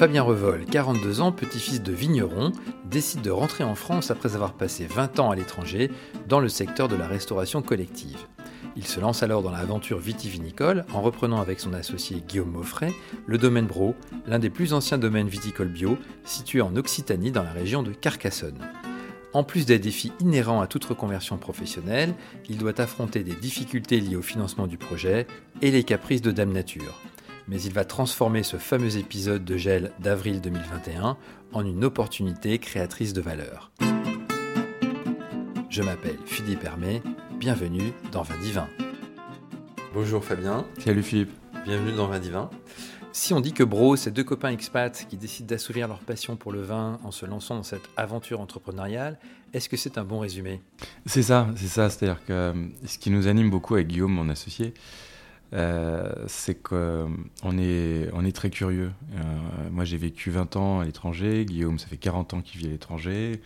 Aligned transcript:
Fabien 0.00 0.22
Revol, 0.22 0.64
42 0.64 1.20
ans, 1.20 1.30
petit-fils 1.30 1.82
de 1.82 1.92
vigneron, 1.92 2.52
décide 2.86 3.20
de 3.20 3.30
rentrer 3.30 3.64
en 3.64 3.74
France 3.74 4.10
après 4.10 4.34
avoir 4.34 4.54
passé 4.54 4.86
20 4.86 5.20
ans 5.20 5.30
à 5.30 5.36
l'étranger 5.36 5.90
dans 6.26 6.40
le 6.40 6.48
secteur 6.48 6.88
de 6.88 6.96
la 6.96 7.06
restauration 7.06 7.60
collective. 7.60 8.16
Il 8.76 8.86
se 8.86 8.98
lance 8.98 9.22
alors 9.22 9.42
dans 9.42 9.50
l'aventure 9.50 9.98
vitivinicole 9.98 10.86
en 10.94 11.02
reprenant 11.02 11.42
avec 11.42 11.60
son 11.60 11.74
associé 11.74 12.22
Guillaume 12.26 12.52
Moffret 12.52 12.94
le 13.26 13.36
domaine 13.36 13.66
Bro, 13.66 13.94
l'un 14.26 14.38
des 14.38 14.48
plus 14.48 14.72
anciens 14.72 14.96
domaines 14.96 15.28
viticoles 15.28 15.68
bio 15.68 15.98
situé 16.24 16.62
en 16.62 16.76
Occitanie 16.76 17.30
dans 17.30 17.42
la 17.42 17.52
région 17.52 17.82
de 17.82 17.92
Carcassonne. 17.92 18.66
En 19.34 19.44
plus 19.44 19.66
des 19.66 19.78
défis 19.78 20.14
inhérents 20.18 20.62
à 20.62 20.66
toute 20.66 20.86
reconversion 20.86 21.36
professionnelle, 21.36 22.14
il 22.48 22.56
doit 22.56 22.80
affronter 22.80 23.22
des 23.22 23.34
difficultés 23.34 24.00
liées 24.00 24.16
au 24.16 24.22
financement 24.22 24.66
du 24.66 24.78
projet 24.78 25.26
et 25.60 25.70
les 25.70 25.84
caprices 25.84 26.22
de 26.22 26.30
Dame 26.30 26.52
Nature. 26.52 26.98
Mais 27.48 27.60
il 27.62 27.72
va 27.72 27.84
transformer 27.84 28.42
ce 28.42 28.56
fameux 28.56 28.96
épisode 28.96 29.44
de 29.44 29.56
gel 29.56 29.92
d'avril 29.98 30.40
2021 30.40 31.16
en 31.52 31.64
une 31.64 31.84
opportunité 31.84 32.58
créatrice 32.58 33.12
de 33.12 33.20
valeur. 33.20 33.72
Je 35.68 35.82
m'appelle 35.82 36.18
Philippe 36.26 36.64
Hermé, 36.64 37.02
bienvenue 37.38 37.92
dans 38.12 38.22
Vin 38.22 38.38
Divin. 38.38 38.68
Bonjour 39.94 40.24
Fabien. 40.24 40.66
Salut 40.78 41.02
Philippe. 41.02 41.32
Bienvenue 41.64 41.92
dans 41.92 42.06
Vin 42.06 42.18
Divin. 42.18 42.50
Si 43.12 43.34
on 43.34 43.40
dit 43.40 43.52
que 43.52 43.64
Bro, 43.64 43.96
c'est 43.96 44.12
deux 44.12 44.22
copains 44.22 44.50
expats 44.50 45.06
qui 45.08 45.16
décident 45.16 45.48
d'assouvir 45.48 45.88
leur 45.88 45.98
passion 45.98 46.36
pour 46.36 46.52
le 46.52 46.62
vin 46.62 47.00
en 47.02 47.10
se 47.10 47.26
lançant 47.26 47.56
dans 47.56 47.64
cette 47.64 47.90
aventure 47.96 48.40
entrepreneuriale, 48.40 49.18
est-ce 49.52 49.68
que 49.68 49.76
c'est 49.76 49.98
un 49.98 50.04
bon 50.04 50.20
résumé? 50.20 50.62
C'est 51.06 51.24
ça, 51.24 51.48
c'est 51.56 51.66
ça. 51.66 51.90
C'est-à-dire 51.90 52.24
que 52.24 52.32
euh, 52.32 52.52
ce 52.86 52.98
qui 52.98 53.10
nous 53.10 53.26
anime 53.26 53.50
beaucoup 53.50 53.74
avec 53.74 53.88
Guillaume, 53.88 54.12
mon 54.12 54.28
associé, 54.28 54.74
euh, 55.52 56.12
c'est 56.26 56.62
qu'on 56.62 56.76
euh, 56.76 57.06
est, 57.58 58.10
on 58.12 58.24
est 58.24 58.34
très 58.34 58.50
curieux. 58.50 58.92
moi, 59.70 59.84
j'ai 59.84 59.96
vécu 59.96 60.30
20 60.30 60.56
ans 60.56 60.80
à 60.80 60.84
l'étranger. 60.84 61.44
Guillaume, 61.44 61.78
ça 61.78 61.86
fait 61.86 61.96
40 61.96 62.34
ans 62.34 62.42
qu'il 62.42 62.60
vit 62.60 62.66
à 62.66 62.70
l'étranger. 62.70 63.40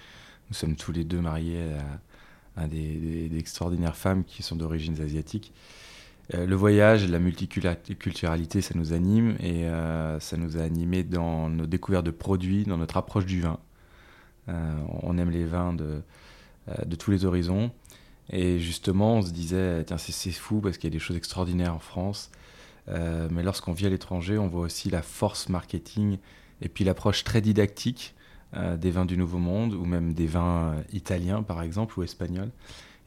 Nous 0.50 0.54
sommes 0.54 0.76
tous 0.76 0.92
les 0.92 1.04
deux 1.04 1.20
mariés 1.20 1.62
à, 2.56 2.66
des, 2.66 3.30
extraordinaires 3.36 3.96
femmes 3.96 4.24
qui 4.24 4.42
sont 4.42 4.56
d'origine 4.56 5.00
asiatique. 5.00 5.52
Euh, 6.32 6.46
le 6.46 6.56
voyage 6.56 7.10
la 7.10 7.18
multiculturalité, 7.18 8.62
ça 8.62 8.74
nous 8.74 8.92
anime 8.94 9.36
et 9.40 9.66
euh, 9.66 10.18
ça 10.20 10.36
nous 10.36 10.56
a 10.56 10.62
animés 10.62 11.02
dans 11.02 11.50
nos 11.50 11.66
découvertes 11.66 12.06
de 12.06 12.10
produits, 12.10 12.64
dans 12.64 12.78
notre 12.78 12.96
approche 12.96 13.26
du 13.26 13.42
vin. 13.42 13.58
Euh, 14.48 14.74
on 15.02 15.18
aime 15.18 15.30
les 15.30 15.44
vins 15.44 15.74
de, 15.74 16.00
de, 16.86 16.96
tous 16.96 17.10
les 17.10 17.24
horizons. 17.24 17.70
Et 18.30 18.58
justement, 18.58 19.16
on 19.16 19.22
se 19.22 19.32
disait, 19.32 19.84
tiens, 19.84 19.98
c'est 19.98 20.30
fou 20.30 20.60
parce 20.60 20.78
qu'il 20.78 20.88
y 20.88 20.92
a 20.92 20.96
des 20.96 20.98
choses 20.98 21.16
extraordinaires 21.16 21.74
en 21.74 21.78
France. 21.78 22.30
mais 22.88 23.42
lorsqu'on 23.42 23.72
vit 23.72 23.86
à 23.86 23.90
l'étranger, 23.90 24.38
on 24.38 24.48
voit 24.48 24.62
aussi 24.62 24.90
la 24.90 25.02
force 25.02 25.48
marketing 25.48 26.18
et 26.62 26.68
puis 26.68 26.84
l'approche 26.84 27.24
très 27.24 27.40
didactique 27.40 28.14
des 28.54 28.90
vins 28.90 29.04
du 29.04 29.16
Nouveau 29.16 29.38
Monde 29.38 29.74
ou 29.74 29.84
même 29.84 30.14
des 30.14 30.26
vins 30.26 30.76
italiens, 30.92 31.42
par 31.42 31.60
exemple, 31.62 31.98
ou 31.98 32.02
espagnols. 32.02 32.50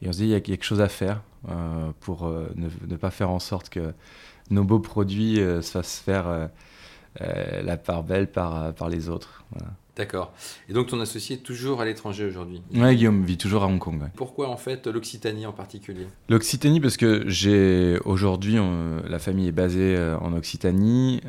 Et 0.02 0.08
on 0.08 0.12
se 0.12 0.18
dit, 0.18 0.24
il 0.24 0.30
y 0.30 0.34
a 0.34 0.40
quelque 0.40 0.64
chose 0.64 0.80
à 0.80 0.88
faire 0.88 1.22
euh, 1.48 1.90
pour 2.00 2.26
euh, 2.26 2.48
ne, 2.56 2.96
pas 2.96 3.10
faire 3.10 3.30
en 3.30 3.38
sorte 3.38 3.68
que 3.68 3.92
nos 4.50 4.64
beaux 4.64 4.80
produits 4.80 5.40
euh, 5.40 5.62
se 5.62 5.72
fassent 5.72 5.98
faire 5.98 6.48
la 7.20 7.76
part 7.76 8.04
belle 8.04 8.30
par, 8.30 8.72
par 8.74 8.88
les 8.88 9.08
autres. 9.08 9.44
D'accord. 9.98 10.32
Et 10.68 10.72
donc 10.72 10.86
ton 10.86 11.00
associé 11.00 11.36
est 11.36 11.40
toujours 11.40 11.82
à 11.82 11.84
l'étranger 11.84 12.24
aujourd'hui 12.24 12.62
Oui, 12.72 12.96
Guillaume 12.96 13.24
vit 13.24 13.36
toujours 13.36 13.64
à 13.64 13.66
Hong 13.66 13.78
Kong. 13.78 14.08
Pourquoi 14.14 14.48
en 14.48 14.56
fait 14.56 14.86
l'Occitanie 14.86 15.44
en 15.44 15.52
particulier? 15.52 16.06
L'Occitanie 16.28 16.80
parce 16.80 16.96
que 16.96 17.24
j'ai 17.26 17.98
aujourd'hui 18.04 18.56
la 19.06 19.18
famille 19.18 19.48
est 19.48 19.52
basée 19.52 19.98
en 20.20 20.32
Occitanie. 20.32 21.20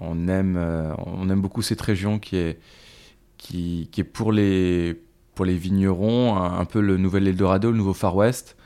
on 0.00 0.28
aime 0.28 0.56
on 1.06 1.28
aime 1.28 1.40
beaucoup 1.40 1.62
cette 1.62 1.82
région 1.82 2.18
qui 2.18 2.36
est 2.36 2.58
qui, 3.36 3.88
qui 3.92 4.00
est 4.00 4.04
pour 4.04 4.32
les 4.32 4.98
pour 5.36 5.44
les 5.44 5.56
vignerons, 5.56 6.34
un, 6.34 6.64
peu 6.64 6.80
le 6.80 6.96
nouvel 6.96 7.28
Eldorado, 7.28 7.70
le 7.70 7.76
nouveau 7.76 7.92
Far 7.92 8.16
West. 8.16 8.56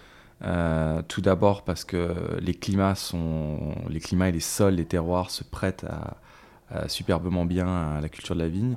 Euh, 0.42 1.02
tout 1.06 1.20
d'abord 1.20 1.64
parce 1.64 1.84
que 1.84 2.14
les 2.40 2.54
climats, 2.54 2.94
sont, 2.94 3.74
les 3.90 4.00
climats 4.00 4.28
et 4.30 4.32
les 4.32 4.40
sols, 4.40 4.74
les 4.74 4.86
terroirs 4.86 5.30
se 5.30 5.44
prêtent 5.44 5.84
à, 5.84 6.16
superbement 6.88 7.44
bien 7.44 7.96
à 7.96 8.00
la 8.00 8.08
culture 8.08 8.34
de 8.34 8.40
la 8.40 8.48
vigne. 8.48 8.76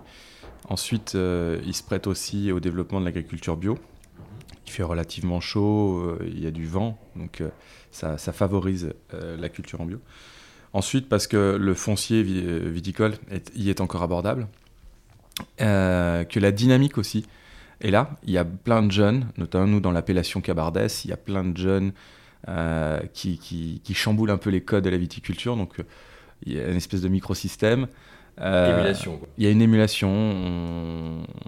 Ensuite, 0.69 1.15
euh, 1.15 1.59
ils 1.65 1.73
se 1.73 1.83
prêtent 1.83 2.07
aussi 2.07 2.51
au 2.51 2.59
développement 2.59 2.99
de 2.99 3.05
l'agriculture 3.05 3.57
bio. 3.57 3.77
Il 4.65 4.71
fait 4.71 4.83
relativement 4.83 5.41
chaud, 5.41 5.99
euh, 5.99 6.25
il 6.25 6.41
y 6.41 6.47
a 6.47 6.51
du 6.51 6.65
vent, 6.65 6.97
donc 7.15 7.43
ça, 7.91 8.17
favorise 8.17 8.93
la 9.11 9.49
culture 9.49 9.81
en 9.81 9.85
bio. 9.85 9.99
Ensuite, 10.71 11.07
parce 11.07 11.27
que 11.27 11.57
le 11.59 11.73
foncier 11.73 12.23
viticole 12.23 13.13
y 13.55 13.69
est 13.69 13.81
encore 13.81 14.01
abordable, 14.01 14.47
que 15.57 16.39
la 16.39 16.51
dynamique 16.51 16.97
aussi 16.97 17.25
et 17.83 17.91
là, 17.91 18.17
il 18.23 18.31
y 18.31 18.37
a 18.37 18.45
plein 18.45 18.81
de 18.81 18.91
jeunes, 18.91 19.27
notamment 19.37 19.67
nous 19.67 19.79
dans 19.81 19.91
l'appellation 19.91 20.39
Cabardès, 20.39 20.87
il 21.03 21.09
y 21.09 21.13
a 21.13 21.17
plein 21.17 21.43
de 21.43 21.55
jeunes 21.55 21.91
euh, 22.47 22.99
qui, 23.13 23.37
qui, 23.37 23.93
chamboulent 23.93 24.31
un 24.31 24.37
peu 24.37 24.49
les 24.49 24.61
codes 24.61 24.85
de 24.85 24.89
la 24.89 24.97
viticulture. 24.97 25.57
Donc 25.57 25.79
euh, 25.79 25.83
il 26.45 26.53
y 26.53 26.59
a 26.59 26.67
une 26.67 26.77
espèce 26.77 27.01
de 27.01 27.09
microsystème. 27.09 27.87
Euh. 28.41 28.93
Il 29.37 29.43
y 29.43 29.47
a 29.47 29.51
une 29.51 29.61
émulation. 29.61 30.09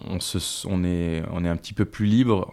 On, 0.08 0.20
se, 0.20 0.68
on, 0.68 0.84
est, 0.84 1.24
on 1.32 1.44
est 1.44 1.50
un 1.50 1.58
petit 1.58 1.74
peu 1.74 1.86
plus 1.86 2.06
libre. 2.06 2.52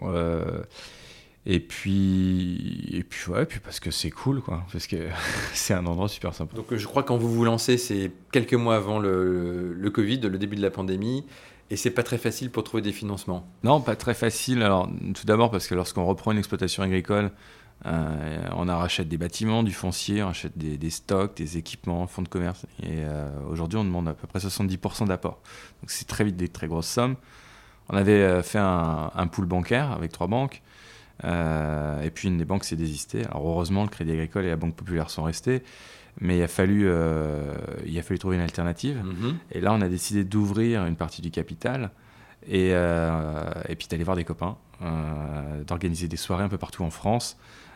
et 1.45 1.59
puis, 1.59 2.89
et 2.91 3.03
puis, 3.03 3.31
ouais, 3.31 3.45
puis 3.45 3.59
parce 3.59 3.79
que 3.79 3.91
c'est 3.91 4.09
cool, 4.09 4.41
quoi. 4.41 4.65
Parce 4.71 4.87
que 4.87 4.95
c'est 5.53 5.73
un 5.73 5.85
endroit 5.85 6.09
super 6.09 6.33
sympa. 6.33 6.55
Donc, 6.55 6.73
je 6.75 6.87
crois 6.87 7.03
que 7.03 7.09
quand 7.09 7.17
vous 7.17 7.31
vous 7.31 7.45
lancez, 7.45 7.77
c'est 7.77 8.11
quelques 8.31 8.55
mois 8.55 8.75
avant 8.75 8.99
le, 8.99 9.73
le 9.73 9.89
Covid, 9.91 10.21
le 10.21 10.37
début 10.37 10.55
de 10.55 10.61
la 10.63 10.71
pandémie. 10.71 11.25
Et 11.69 11.75
c'est 11.75 11.91
pas 11.91 12.03
très 12.03 12.17
facile 12.17 12.51
pour 12.51 12.63
trouver 12.63 12.83
des 12.83 12.91
financements 12.91 13.47
Non, 13.63 13.81
pas 13.81 13.95
très 13.95 14.13
facile. 14.13 14.61
Alors, 14.61 14.87
tout 15.15 15.25
d'abord 15.25 15.49
parce 15.49 15.65
que 15.65 15.73
lorsqu'on 15.73 16.05
reprend 16.05 16.31
une 16.31 16.37
exploitation 16.37 16.83
agricole, 16.83 17.31
euh, 17.85 18.47
on 18.55 18.65
rachète 18.65 19.09
des 19.09 19.17
bâtiments, 19.17 19.63
du 19.63 19.73
foncier, 19.73 20.23
on 20.23 20.27
rachète 20.27 20.57
des, 20.57 20.89
stocks, 20.89 21.35
des 21.35 21.57
équipements, 21.57 22.07
fonds 22.07 22.21
de 22.21 22.29
commerce. 22.29 22.65
Et 22.81 22.99
euh, 22.99 23.29
aujourd'hui, 23.49 23.77
on 23.77 23.83
demande 23.83 24.07
à 24.07 24.13
peu 24.13 24.27
près 24.27 24.39
70% 24.39 25.07
d'apport. 25.07 25.41
Donc 25.81 25.91
c'est 25.91 26.07
très 26.07 26.23
vite 26.23 26.37
des 26.37 26.47
très 26.47 26.67
grosses 26.67 26.87
sommes. 26.87 27.15
On 27.89 27.97
avait 27.97 28.11
euh, 28.11 28.41
fait 28.41 28.59
un, 28.59 29.11
un 29.13 29.27
pool 29.27 29.45
bancaire 29.45 29.91
avec 29.91 30.11
trois 30.11 30.27
banques. 30.27 30.61
et 31.23 32.09
puis 32.13 32.27
une 32.27 32.37
des 32.37 32.45
banques 32.45 32.63
s'est 32.63 32.75
désistée. 32.75 33.25
Alors 33.25 33.47
heureusement, 33.47 33.83
le 33.83 33.89
Crédit 33.89 34.11
Agricole 34.11 34.45
et 34.45 34.49
la 34.49 34.55
Banque 34.57 34.75
Populaire 34.75 35.09
sont 35.09 35.23
restés 35.23 35.63
mais 36.21 36.37
il 36.37 36.43
a 36.43 36.47
fallu, 36.47 36.81
il 37.87 37.99
a 37.99 38.03
fallu 38.03 38.19
trouver 38.19 38.35
une 38.35 38.43
alternative. 38.43 39.01
Mhm. 39.03 39.35
Et 39.51 39.61
là, 39.61 39.73
on 39.73 39.81
a 39.81 39.89
décidé 39.89 40.23
d'ouvrir 40.23 40.85
une 40.85 40.95
partie 40.95 41.23
du 41.23 41.31
capital 41.31 41.89
et, 42.47 42.67
et 42.69 43.75
puis 43.75 43.87
d'aller 43.87 44.03
voir 44.03 44.15
des 44.15 44.23
copains, 44.23 44.55
d'organiser 45.65 46.07
des 46.07 46.17
soirées 46.17 46.43
un 46.43 46.49
peu 46.49 46.59
partout 46.59 46.83
en 46.83 46.91
France, 46.91 47.35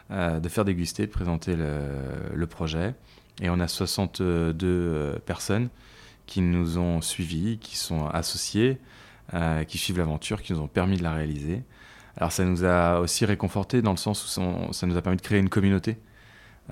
de 0.10 0.50
faire 0.50 0.66
déguster, 0.66 1.06
de 1.06 1.12
présenter 1.12 1.56
le, 1.56 2.46
projet. 2.48 2.96
Et 3.42 3.50
on 3.50 3.60
a 3.60 3.68
62 3.68 5.20
personnes 5.26 5.70
qui 6.26 6.42
nous 6.42 6.78
ont 6.78 7.02
suivis, 7.02 7.58
qui 7.58 7.78
sont 7.78 8.08
associés, 8.08 8.80
qui 9.68 9.78
suivent 9.78 9.98
l'aventure, 9.98 10.42
qui 10.42 10.54
nous 10.54 10.60
ont 10.62 10.68
permis 10.68 10.98
de 10.98 11.04
la 11.04 11.14
réaliser. 11.14 11.64
Alors 12.18 12.32
ça 12.32 12.44
nous 12.46 12.66
a 12.66 13.00
aussi 13.00 13.26
réconforté 13.26 13.82
dans 13.82 13.92
le 13.92 13.98
sens 13.98 14.38
où 14.38 14.74
ça 14.74 14.88
nous 14.88 14.98
a 14.98 15.02
permis 15.02 15.18
de 15.18 15.22
créer 15.22 15.40
une 15.40 15.50
communauté. 15.50 15.98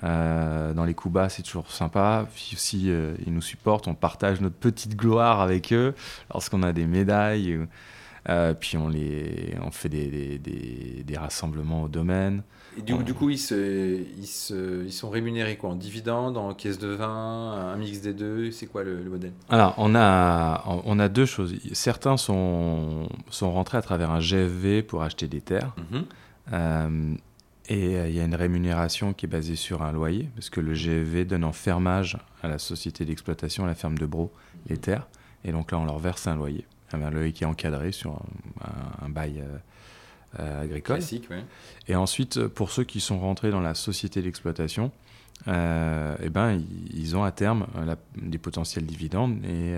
Euh, 0.04 0.74
dans 0.74 0.84
les 0.84 0.94
coups 0.94 1.14
bas, 1.14 1.28
c'est 1.28 1.42
toujours 1.42 1.70
sympa. 1.70 2.26
Puis 2.34 2.52
aussi, 2.54 2.90
euh, 2.90 3.14
ils 3.26 3.32
nous 3.32 3.42
supportent, 3.42 3.88
on 3.88 3.94
partage 3.94 4.40
notre 4.40 4.56
petite 4.56 4.96
gloire 4.96 5.40
avec 5.40 5.72
eux 5.72 5.94
lorsqu'on 6.32 6.62
a 6.62 6.72
des 6.72 6.86
médailles. 6.86 7.58
Euh, 8.28 8.54
puis 8.54 8.76
on, 8.76 8.88
les, 8.88 9.54
on 9.62 9.70
fait 9.70 9.88
des, 9.88 10.38
des, 10.38 11.16
rassemblements 11.16 11.84
au 11.84 11.88
domaine. 11.88 12.42
Et 12.78 12.82
du, 12.82 12.94
du 13.04 13.14
coup, 13.14 13.30
ils, 13.30 13.38
se, 13.38 14.02
ils, 14.18 14.26
se, 14.26 14.84
ils, 14.84 14.92
sont 14.92 15.08
rémunérés 15.08 15.56
quoi 15.56 15.70
En 15.70 15.74
dividendes, 15.74 16.36
en 16.36 16.52
caisse 16.54 16.78
de 16.78 16.88
vin, 16.88 17.06
un 17.08 17.76
mix 17.76 18.00
des 18.00 18.12
deux 18.12 18.50
C'est 18.50 18.66
quoi 18.66 18.84
le, 18.84 19.02
modèle? 19.04 19.32
Alors, 19.48 19.74
on 19.78 19.94
a, 19.94 20.64
on 20.84 20.98
a 20.98 21.08
deux 21.08 21.26
choses. 21.26 21.54
Certains 21.72 22.16
sont, 22.16 23.08
sont 23.30 23.52
rentrés 23.52 23.78
à 23.78 23.82
travers 23.82 24.10
un 24.10 24.20
GFV 24.20 24.82
pour 24.82 25.02
acheter 25.02 25.28
des 25.28 25.40
terres. 25.40 25.74
Mm 25.90 27.16
et 27.68 27.96
euh, 27.96 28.08
il 28.08 28.14
y 28.14 28.20
a 28.20 28.24
une 28.24 28.34
rémunération 28.34 29.12
qui 29.12 29.26
est 29.26 29.28
basée 29.28 29.56
sur 29.56 29.82
un 29.82 29.92
loyer, 29.92 30.28
parce 30.34 30.50
que 30.50 30.60
le 30.60 30.74
GFV 30.74 31.24
donne 31.24 31.44
en 31.44 31.52
fermage 31.52 32.16
à 32.42 32.48
la 32.48 32.58
société 32.58 33.04
d'exploitation, 33.04 33.64
à 33.64 33.66
la 33.66 33.74
ferme 33.74 33.98
de 33.98 34.06
Bro, 34.06 34.32
les 34.68 34.76
terres. 34.76 35.06
Et 35.44 35.52
donc 35.52 35.72
là, 35.72 35.78
on 35.78 35.84
leur 35.84 35.98
verse 35.98 36.26
un 36.26 36.36
loyer. 36.36 36.64
Un 36.92 37.10
loyer 37.10 37.32
qui 37.32 37.42
est 37.42 37.46
encadré 37.46 37.90
sur 37.90 38.20
un, 39.02 39.08
bail 39.08 39.40
euh, 39.40 39.42
euh, 39.44 39.58
agricole. 40.38 40.96
Classique. 40.96 41.28
Et 41.88 41.96
ensuite, 41.96 42.46
pour 42.46 42.70
ceux 42.70 42.84
qui 42.84 43.00
sont 43.00 43.18
rentrés 43.18 43.50
dans 43.50 43.60
la 43.60 43.74
société 43.74 44.22
d'exploitation, 44.22 44.90
eh 45.46 46.28
ben, 46.30 46.62
ils 46.92 47.16
ont 47.16 47.24
à 47.24 47.30
terme 47.30 47.66
des 48.16 48.38
potentiels 48.38 48.86
dividendes 48.86 49.44
et 49.44 49.74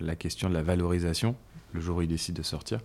la 0.00 0.16
question 0.16 0.48
de 0.48 0.54
la 0.54 0.62
valorisation, 0.62 1.36
le 1.72 1.80
jour 1.80 1.98
où 1.98 2.02
ils 2.02 2.08
décident 2.08 2.38
de 2.38 2.44
sortir, 2.44 2.80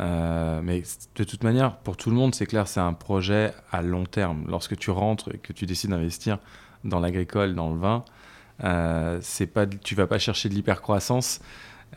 euh, 0.00 0.60
mais 0.62 0.82
de 1.14 1.24
toute 1.24 1.42
manière, 1.42 1.78
pour 1.78 1.96
tout 1.96 2.10
le 2.10 2.16
monde, 2.16 2.34
c'est 2.34 2.46
clair, 2.46 2.68
c'est 2.68 2.80
un 2.80 2.92
projet 2.92 3.52
à 3.72 3.80
long 3.80 4.04
terme. 4.04 4.44
Lorsque 4.48 4.76
tu 4.76 4.90
rentres 4.90 5.34
et 5.34 5.38
que 5.38 5.52
tu 5.54 5.64
décides 5.64 5.90
d'investir 5.90 6.38
dans 6.84 7.00
l'agricole, 7.00 7.54
dans 7.54 7.70
le 7.72 7.78
vin, 7.78 8.04
Euh, 8.64 9.18
c'est 9.20 9.46
pas, 9.46 9.66
tu 9.66 9.94
vas 9.94 10.06
pas 10.06 10.18
chercher 10.18 10.48
de 10.48 10.54
l'hypercroissance. 10.54 11.40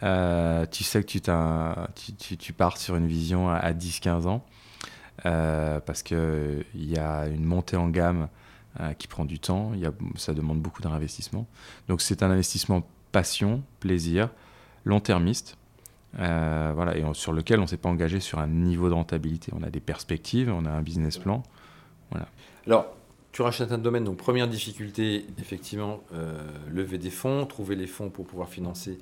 Euh, 0.04 0.66
tu 0.66 0.84
sais 0.84 1.04
que 1.04 1.08
tu, 1.08 2.38
tu, 2.38 2.54
pars 2.54 2.78
sur 2.78 2.96
une 2.96 3.08
vision 3.08 3.50
à, 3.50 3.74
10-15 3.74 4.28
ans 4.28 4.46
euh, 5.26 5.80
parce 5.82 6.04
qu'il 6.04 6.66
y 6.76 6.98
a 6.98 7.28
une 7.28 7.44
montée 7.44 7.78
en 7.78 7.90
gamme 7.90 8.30
qui 8.98 9.08
prend 9.08 9.26
du 9.26 9.40
temps, 9.40 9.74
y 9.74 9.86
a, 9.86 9.92
ça 10.16 10.34
demande 10.34 10.62
beaucoup 10.62 10.82
d'investissement. 10.82 11.48
Donc 11.90 12.02
c'est 12.02 12.24
un 12.24 12.32
investissement 12.32 12.88
passion, 13.12 13.62
plaisir, 13.82 14.30
long-termiste. 14.86 15.58
voilà, 16.14 16.96
et 16.96 17.04
sur 17.14 17.34
lequel 17.34 17.60
on 17.60 17.64
ne 17.64 17.68
s'est 17.68 17.78
pas 17.78 17.90
engagé 17.90 18.22
sur 18.22 18.40
un 18.40 18.48
niveau 18.48 18.88
de 18.88 18.94
rentabilité. 18.94 19.52
On 19.54 19.64
a 19.64 19.70
des 19.70 19.82
perspectives, 19.82 20.50
on 20.50 20.64
a 20.66 20.70
un 20.70 20.82
business 20.82 21.18
plan. 21.18 21.44
Voilà. 22.12 22.28
Alors, 22.68 22.96
tu 23.32 23.42
rachètes 23.42 23.72
un 23.72 23.78
domaine, 23.78 24.04
donc 24.04 24.18
première 24.18 24.48
difficulté, 24.48 25.26
effectivement, 25.40 26.02
euh, 26.14 26.42
lever 26.72 26.98
des 26.98 27.12
fonds, 27.12 27.46
trouver 27.46 27.76
les 27.76 27.88
fonds 27.88 28.10
pour 28.10 28.26
pouvoir 28.26 28.50
financer 28.50 28.98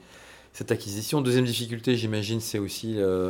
cette 0.57 0.71
acquisition. 0.71 1.21
Deuxième 1.21 1.45
difficulté, 1.45 1.95
j'imagine, 1.95 2.39
c'est 2.39 2.57
aussi 2.57 2.95
euh, 2.97 3.29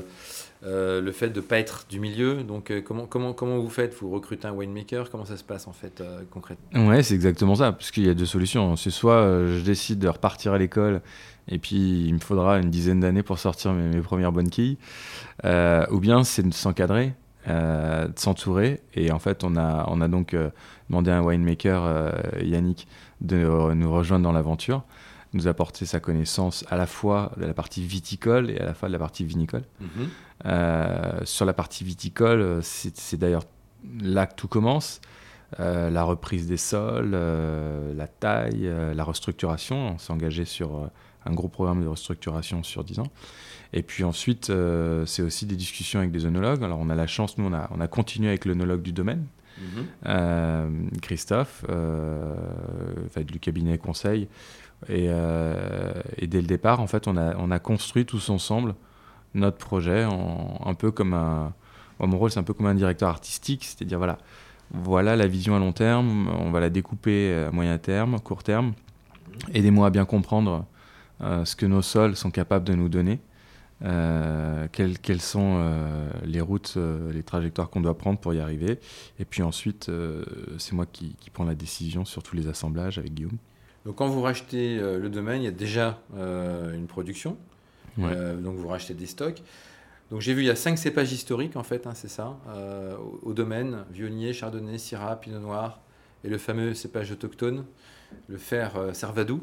euh, 0.64 1.02
le 1.02 1.12
fait 1.12 1.28
de 1.28 1.42
ne 1.42 1.46
pas 1.46 1.60
être 1.60 1.86
du 1.90 2.00
milieu. 2.00 2.36
Donc 2.36 2.72
comment, 2.86 3.06
comment, 3.06 3.34
comment 3.34 3.60
vous 3.60 3.70
faites? 3.70 3.94
Vous 4.00 4.10
recrutez 4.12 4.48
un 4.48 4.54
winemaker? 4.54 5.10
Comment 5.10 5.26
ça 5.26 5.36
se 5.36 5.44
passe 5.44 5.68
en 5.68 5.74
fait 5.74 6.02
concrètement? 6.32 6.88
Ouais, 6.88 7.04
c'est 7.04 7.16
exactement 7.16 7.56
ça, 7.56 7.74
parce 7.74 7.92
qu'il 7.92 8.06
y 8.06 8.10
a 8.10 8.14
deux 8.14 8.26
solutions. 8.26 8.78
C'est 8.78 8.92
soit 8.92 9.46
je 9.46 9.60
décide 9.60 10.00
de 10.00 10.08
repartir 10.08 10.54
à 10.54 10.58
l'école 10.58 11.02
et 11.50 11.60
puis 11.60 12.06
il 12.08 12.14
me 12.14 12.20
faudra 12.20 12.60
une 12.60 12.70
dizaine 12.70 13.02
d'années 13.02 13.24
pour 13.24 13.40
sortir 13.40 13.74
mes, 13.74 14.00
premières 14.00 14.32
bonnes 14.32 14.50
quilles, 14.50 14.78
ou 15.44 16.00
bien 16.00 16.24
c'est 16.24 16.48
de 16.48 16.54
s'encadrer. 16.54 17.14
de 17.46 18.08
s'entourer 18.16 18.80
et 18.94 19.12
en 19.12 19.20
fait 19.20 19.44
on 19.44 19.58
a, 19.58 19.86
on 19.90 20.00
a 20.00 20.08
donc 20.08 20.34
demandé 20.90 21.12
à 21.12 21.18
un 21.18 21.22
winemaker, 21.22 21.84
euh, 21.86 22.12
Yannick, 22.42 22.88
de 23.22 23.74
nous 23.74 23.92
rejoindre 23.92 24.24
dans 24.24 24.32
l'aventure, 24.32 24.84
nous 25.34 25.48
apporter 25.48 25.86
sa 25.86 26.00
connaissance 26.00 26.66
à 26.70 26.78
la 26.78 26.88
fois 26.88 27.32
de 27.38 27.46
la 27.46 27.54
partie 27.54 27.84
viticole 27.84 28.50
et 28.50 28.60
à 28.60 28.66
la 28.66 28.74
fois 28.74 28.88
de 28.88 28.94
la 28.94 29.00
partie 29.00 29.24
vinicole. 29.24 29.64
Mhm. 29.80 29.88
Euh, 30.46 31.20
sur 31.26 31.46
la 31.46 31.54
partie 31.54 31.84
viticole, 31.84 32.60
c'est 32.62 33.18
d'ailleurs 33.18 33.44
là 34.02 34.26
que 34.26 34.36
tout 34.36 34.48
commence. 34.48 35.02
Euh, 35.60 35.90
la 35.90 36.04
reprise 36.04 36.48
des 36.48 36.58
sols, 36.58 37.12
la 37.12 38.08
taille, 38.08 38.72
la 38.94 39.04
restructuration. 39.04 39.94
On 39.94 39.98
s'est 39.98 40.14
engagé 40.14 40.46
sur 40.46 40.90
un 41.26 41.34
gros 41.34 41.48
programme 41.50 41.82
de 41.82 41.88
restructuration 41.88 42.64
sur 42.64 42.84
10 42.84 43.00
ans. 43.00 43.12
Et 43.74 43.84
puis 43.84 44.04
ensuite, 44.04 44.52
c'est 45.06 45.22
aussi 45.22 45.46
des 45.46 45.56
discussions 45.56 46.00
avec 46.00 46.12
des 46.12 46.26
œnologues. 46.26 46.64
Alors 46.64 46.80
on 46.80 46.90
a 46.90 46.96
la 46.96 47.08
chance, 47.08 47.38
nous, 47.38 47.46
on 47.46 47.54
a, 47.54 47.70
on 47.72 47.82
a 47.82 47.88
continué 47.88 48.30
avec 48.30 48.46
l'œnologue 48.46 48.82
du 48.82 48.94
domaine, 48.94 49.26
Mhm. 49.58 49.86
Euh, 50.06 50.70
Christophe, 51.02 51.66
euh, 51.70 52.36
du 53.26 53.40
cabinet 53.40 53.78
conseil. 53.78 54.28
Euh, 54.90 55.94
et, 56.18 56.28
dès 56.28 56.42
le 56.42 56.48
départ, 56.48 56.80
en 56.80 56.88
fait, 56.88 57.08
on 57.08 57.18
a, 57.18 57.36
on 57.38 57.52
a 57.52 57.60
construit 57.60 58.06
tous 58.06 58.30
ensemble 58.30 58.76
notre 59.34 59.58
projet, 59.58 60.04
un 60.04 60.74
peu 60.74 60.90
comme 60.92 61.14
un. 61.14 61.54
mon 62.00 62.18
rôle, 62.18 62.32
c'est 62.32 62.40
un 62.40 62.44
peu 62.44 62.54
comme 62.54 62.66
un 62.66 62.76
directeur 62.76 63.10
artistique, 63.10 63.66
c'est-à-dire 63.66 63.98
voilà, 63.98 64.18
voilà 64.72 65.16
la 65.16 65.28
vision 65.28 65.56
à 65.56 65.60
long 65.60 65.74
terme, 65.74 66.30
on 66.40 66.50
va 66.50 66.60
la 66.60 66.70
découper 66.70 67.46
à 67.48 67.52
moyen 67.52 67.78
terme, 67.78 68.20
court 68.20 68.42
terme. 68.42 68.74
Aidez-moi 69.54 69.88
à 69.88 69.90
bien 69.92 70.06
comprendre 70.06 70.66
ce 71.20 71.56
que 71.56 71.66
nos 71.68 71.84
sols 71.84 72.16
sont 72.16 72.32
capables 72.32 72.66
de 72.66 72.74
nous 72.74 72.90
donner. 72.90 73.20
Euh, 73.84 74.68
quelles, 74.72 75.22
sont 75.22 75.58
euh, 75.60 76.10
les 76.26 76.42
routes, 76.42 76.74
euh, 76.78 77.12
les 77.14 77.22
trajectoires 77.22 77.70
qu'on 77.70 77.82
doit 77.82 77.98
prendre 77.98 78.20
pour 78.20 78.34
y 78.34 78.40
arriver. 78.40 78.80
Et 79.20 79.26
puis 79.26 79.44
ensuite, 79.44 79.92
c'est 80.58 80.74
moi 80.74 80.86
qui, 80.86 81.16
prends 81.32 81.46
la 81.46 81.56
décision 81.56 82.06
sur 82.06 82.24
tous 82.24 82.36
les 82.36 82.48
assemblages 82.48 82.98
avec 82.98 83.14
Guillaume. 83.14 83.38
Donc 83.88 83.95
quand 83.95 84.07
vous 84.07 84.22
rachetez 84.22 84.78
le 84.78 85.10
domaine, 85.10 85.42
il 85.42 85.45
y 85.45 85.48
a 85.48 85.51
déjà 85.51 85.98
une 86.13 86.86
production. 86.88 87.38
donc 87.98 88.56
vous 88.56 88.68
rachetez 88.68 88.94
des 88.94 89.07
stocks. 89.07 89.42
Donc 90.12 90.22
j'ai 90.22 90.34
vu, 90.34 90.44
il 90.44 90.45
y 90.45 90.51
a 90.51 90.56
cinq 90.56 90.78
cépages 90.78 91.12
historiques 91.12 91.56
en 91.56 91.63
fait, 91.63 91.88
hein, 91.88 91.94
c'est 91.95 92.10
ça, 92.10 92.38
au, 93.24 93.34
domaine, 93.34 93.86
Viognier, 93.92 94.34
Chardonnay, 94.34 94.78
Syrah, 94.78 95.19
Pinot 95.19 95.39
Noir, 95.39 95.80
et 96.24 96.30
le 96.30 96.38
fameux 96.38 96.74
cépage 96.74 97.12
autochtone, 97.12 97.63
le 98.28 98.38
fer 98.38 98.74
Servadou. 98.94 99.42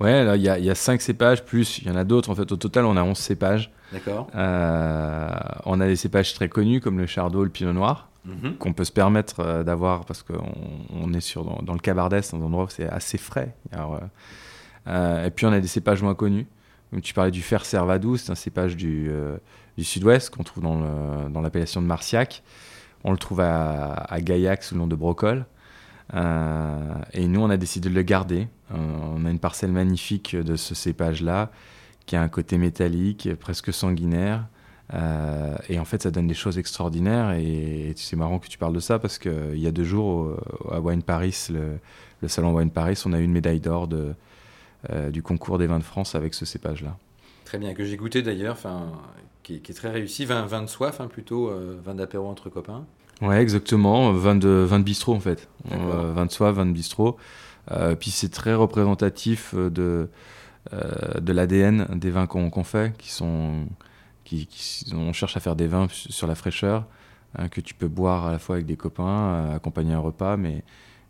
Ouais, 0.00 0.36
il 0.36 0.42
y, 0.42 0.48
a, 0.48 0.58
y 0.58 0.70
a 0.70 0.74
5 0.74 1.00
cépages, 1.02 1.44
plus 1.44 1.78
il 1.78 1.88
y 1.88 1.90
en 1.90 1.96
a 1.96 2.04
d'autres. 2.04 2.30
En 2.30 2.34
fait, 2.34 2.50
au 2.52 2.56
total, 2.56 2.84
on 2.84 2.96
a 2.96 3.02
11 3.02 3.18
cépages. 3.18 3.70
D'accord. 3.92 4.28
Euh, 4.34 5.30
on 5.64 5.80
a 5.80 5.86
des 5.86 5.96
cépages 5.96 6.34
très 6.34 6.48
connus 6.48 6.80
comme 6.80 6.98
le 6.98 7.06
Chardot, 7.06 7.42
le 7.42 7.50
Pinot 7.50 7.72
Noir, 7.72 8.08
mhm. 8.28 8.56
qu'on 8.56 8.72
peut 8.72 8.84
se 8.84 8.92
permettre 8.92 9.40
euh, 9.40 9.64
d'avoir 9.64 10.04
parce 10.04 10.22
qu'on 10.22 10.54
on 10.90 11.12
est 11.12 11.20
sur, 11.20 11.44
dans, 11.44 11.72
le 11.72 11.78
Cabardès, 11.78 12.22
dans 12.32 12.38
un 12.38 12.42
endroit 12.42 12.64
où 12.64 12.68
c'est 12.68 12.88
assez 12.88 13.18
frais. 13.18 13.54
Euh, 14.86 15.26
et 15.26 15.30
puis, 15.30 15.46
on 15.46 15.52
a 15.52 15.60
des 15.60 15.68
cépages 15.68 16.02
moins 16.02 16.14
connus. 16.14 16.46
Tu 17.02 17.12
parlais 17.12 17.30
du 17.30 17.42
Fer 17.42 17.64
Servadou, 17.64 18.16
c'est 18.16 18.32
un 18.32 18.34
cépage 18.34 18.74
du, 18.76 19.10
sud-ouest 19.78 20.30
qu'on 20.30 20.42
trouve 20.42 20.62
dans 20.62 21.40
l'appellation 21.42 21.82
de 21.82 21.86
Marciac. 21.86 22.42
On 23.04 23.12
le 23.12 23.18
trouve 23.18 23.40
à, 23.40 24.18
Gaillac 24.20 24.62
sous 24.62 24.74
le 24.74 24.80
nom 24.80 24.86
de 24.86 24.96
Brocol. 24.96 25.46
Euh, 26.14 26.94
et 27.12 27.26
nous, 27.28 27.40
on 27.40 27.50
a 27.50 27.56
décidé 27.56 27.88
de 27.88 27.94
le 27.94 28.02
garder. 28.02 28.48
Euh, 28.72 28.76
on 28.76 29.24
a 29.24 29.30
une 29.30 29.38
parcelle 29.38 29.72
magnifique 29.72 30.34
de 30.34 30.56
ce 30.56 30.74
cépage-là, 30.74 31.50
qui 32.06 32.16
a 32.16 32.22
un 32.22 32.28
côté 32.28 32.58
métallique, 32.58 33.28
presque 33.36 33.72
sanguinaire. 33.72 34.46
Euh, 34.94 35.56
et 35.68 35.78
en 35.78 35.84
fait, 35.84 36.02
ça 36.02 36.10
donne 36.10 36.26
des 36.26 36.34
choses 36.34 36.58
extraordinaires. 36.58 37.32
Et, 37.32 37.92
c'est 37.96 38.16
marrant 38.16 38.38
que 38.38 38.48
tu 38.48 38.58
parles 38.58 38.74
de 38.74 38.80
ça 38.80 38.98
parce 38.98 39.18
qu'il 39.18 39.58
y 39.58 39.66
a 39.66 39.70
deux 39.70 39.84
jours, 39.84 40.36
à 40.70 40.80
Wine 40.80 41.02
Paris, 41.02 41.48
le, 41.50 42.28
salon 42.28 42.54
Wine 42.54 42.70
Paris, 42.70 43.00
on 43.06 43.12
a 43.12 43.20
eu 43.20 43.24
une 43.24 43.32
médaille 43.32 43.60
d'or 43.60 43.88
du 43.88 45.22
concours 45.22 45.58
des 45.58 45.66
vins 45.66 45.78
de 45.78 45.84
France 45.84 46.14
avec 46.14 46.34
ce 46.34 46.44
cépage-là. 46.44 46.96
Très 47.44 47.58
bien, 47.58 47.74
que 47.74 47.84
j'ai 47.84 47.96
goûté 47.96 48.22
d'ailleurs, 48.22 48.58
qui, 49.42 49.60
qui, 49.60 49.72
est 49.72 49.74
très 49.74 49.90
réussi. 49.90 50.24
Vin, 50.24 50.46
vin 50.46 50.62
de 50.62 50.68
soif, 50.68 51.00
hein, 51.00 51.08
plutôt, 51.08 51.52
vin 51.84 51.94
d'apéro 51.94 52.28
entre 52.28 52.48
copains. 52.48 52.84
Ouais, 53.20 53.40
exactement. 53.40 54.12
Vin 54.12 54.36
de, 54.36 54.48
vin 54.48 54.78
de 54.78 54.84
bistrot, 54.84 55.14
en 55.14 55.20
fait. 55.20 55.48
Euh, 55.72 56.12
vin 56.14 56.26
de 56.26 56.30
soie, 56.30 56.52
vin 56.52 56.66
de 56.66 56.72
bistrot. 56.72 57.16
Euh, 57.70 57.94
puis 57.94 58.10
c'est 58.10 58.30
très 58.30 58.54
représentatif 58.54 59.54
de, 59.54 60.08
euh, 60.72 61.20
de 61.20 61.32
l'ADN 61.32 61.86
des 61.94 62.10
vins 62.10 62.26
qu'on 62.26 62.64
fait, 62.64 62.96
qui 62.96 63.10
sont. 63.10 63.66
On 64.92 65.12
cherche 65.12 65.36
à 65.36 65.40
faire 65.40 65.56
des 65.56 65.66
vins 65.66 65.86
sur 65.90 66.26
la 66.26 66.34
fraîcheur, 66.34 66.84
hein, 67.36 67.48
que 67.48 67.60
tu 67.60 67.74
peux 67.74 67.88
boire 67.88 68.26
à 68.26 68.32
la 68.32 68.38
fois 68.38 68.56
avec 68.56 68.66
des 68.66 68.76
copains, 68.76 69.50
accompagner 69.54 69.94
un 69.94 70.00
repas, 70.00 70.36
mais, 70.36 70.62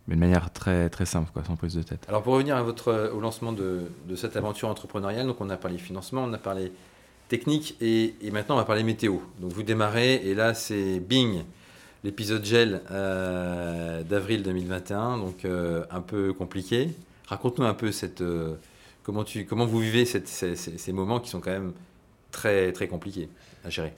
mais 0.06 0.14
de 0.14 0.20
manière 0.20 0.50
très, 0.52 0.88
très 0.88 1.06
simple, 1.06 1.30
sans 1.46 1.56
prise 1.56 1.74
de 1.74 1.82
tête. 1.82 2.04
Alors 2.08 2.22
pour 2.22 2.34
revenir 2.34 2.56
à 2.56 2.62
votre, 2.62 3.12
au 3.14 3.20
lancement 3.20 3.52
de, 3.52 3.90
cette 4.16 4.36
aventure 4.36 4.68
entrepreneuriale, 4.68 5.26
donc 5.26 5.40
on 5.40 5.50
a 5.50 5.56
parlé 5.56 5.78
financement, 5.78 6.24
on 6.24 6.32
a 6.32 6.38
parlé 6.38 6.72
technique, 7.28 7.76
et, 7.80 8.14
maintenant 8.32 8.54
on 8.54 8.58
va 8.58 8.64
parler 8.64 8.82
météo. 8.82 9.18
Donc 9.40 9.52
vous 9.52 9.62
démarrez, 9.62 10.14
et 10.14 10.34
là 10.34 10.54
c'est 10.54 10.98
bing 11.00 11.44
l'épisode 12.04 12.44
gel 12.44 12.80
euh, 12.90 14.02
d'avril 14.02 14.42
2021, 14.42 15.18
donc 15.18 15.44
euh, 15.44 15.84
un 15.90 16.00
peu 16.00 16.32
compliqué. 16.32 16.90
Raconte-nous 17.26 17.66
un 17.66 17.74
peu 17.74 17.92
cette, 17.92 18.22
euh, 18.22 18.54
comment, 19.02 19.24
tu, 19.24 19.44
comment 19.44 19.66
vous 19.66 19.80
vivez 19.80 20.04
ces, 20.04 20.92
moments 20.92 21.20
qui 21.20 21.28
sont 21.28 21.40
quand 21.40 21.50
même 21.50 21.72
très, 22.30 22.72
très 22.72 22.88
compliqués 22.88 23.28
à 23.64 23.70
gérer. 23.70 23.92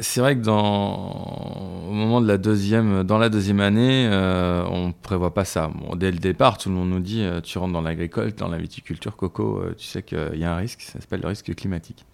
C'est 0.00 0.20
vrai 0.20 0.34
que 0.34 0.40
dans, 0.40 1.86
au 1.88 1.92
moment 1.92 2.20
de 2.20 2.26
la 2.26 2.36
deuxième, 2.36 3.04
dans 3.04 3.18
la 3.18 3.28
deuxième 3.28 3.60
année, 3.60 4.08
on 4.10 4.88
ne 4.88 4.92
prévoit 4.92 5.32
pas 5.34 5.44
ça. 5.44 5.70
dès 5.94 6.10
le 6.10 6.18
départ, 6.18 6.58
tout 6.58 6.68
le 6.68 6.74
monde 6.74 6.90
nous 6.90 6.98
dit 6.98 7.24
tu 7.44 7.58
rentres 7.58 7.72
dans 7.72 7.80
l'agricole, 7.80 8.32
dans 8.32 8.48
la 8.48 8.58
viticulture, 8.58 9.14
coco, 9.14 9.62
tu 9.78 9.86
sais 9.86 10.02
qu'il 10.02 10.34
y 10.34 10.42
a 10.42 10.52
un 10.52 10.56
risque, 10.56 10.80
ça 10.80 11.00
s'appelle 11.00 11.20
le 11.20 11.28
risque 11.28 11.54
climatique. 11.54 12.04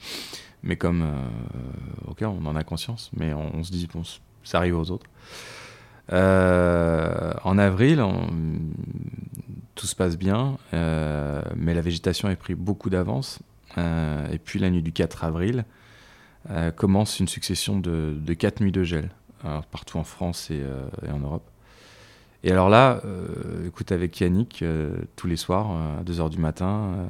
Mais 0.63 0.77
comme, 0.77 1.07
ok, 2.07 2.23
on 2.23 2.45
en 2.45 2.55
a 2.55 2.65
conscience, 2.65 3.11
mais 3.17 3.33
on, 3.33 3.57
on 3.57 3.65
se 3.65 3.73
dit, 3.73 3.89
bon, 3.91 4.03
ça 4.45 4.59
arrive 4.59 4.77
aux 4.77 4.91
autres. 4.91 5.07
Euh, 6.13 7.33
en 7.45 7.59
avril, 7.59 8.03
tout 9.75 9.87
se 9.87 9.95
passe 9.95 10.17
bien, 10.17 10.57
euh, 10.75 11.43
mais 11.57 11.75
la 11.75 11.81
végétation 11.81 12.29
a 12.29 12.37
pris 12.37 12.55
beaucoup 12.55 12.91
d'avance. 12.91 13.41
Euh, 13.79 14.33
et 14.33 14.39
puis 14.39 14.59
la 14.59 14.71
nuit 14.71 14.83
du 14.83 14.93
4 14.93 15.25
avril 15.25 15.65
commence 16.77 17.21
une 17.21 17.29
succession 17.29 17.79
de, 17.79 18.17
de 18.19 18.33
4 18.33 18.63
nuits 18.63 18.73
de 18.73 18.83
gel, 18.83 19.11
partout 19.71 19.99
en 19.99 20.05
France 20.05 20.51
et, 20.51 20.63
en 21.13 21.19
Europe. 21.19 21.47
Et 22.43 22.51
alors 22.51 22.71
là, 22.71 23.03
écoute, 23.67 23.93
avec 23.93 24.19
Yannick, 24.19 24.65
tous 25.15 25.27
les 25.27 25.37
soirs, 25.37 25.71
à 25.73 26.03
2h 26.05 26.31
du 26.31 26.39
matin, 26.39 27.07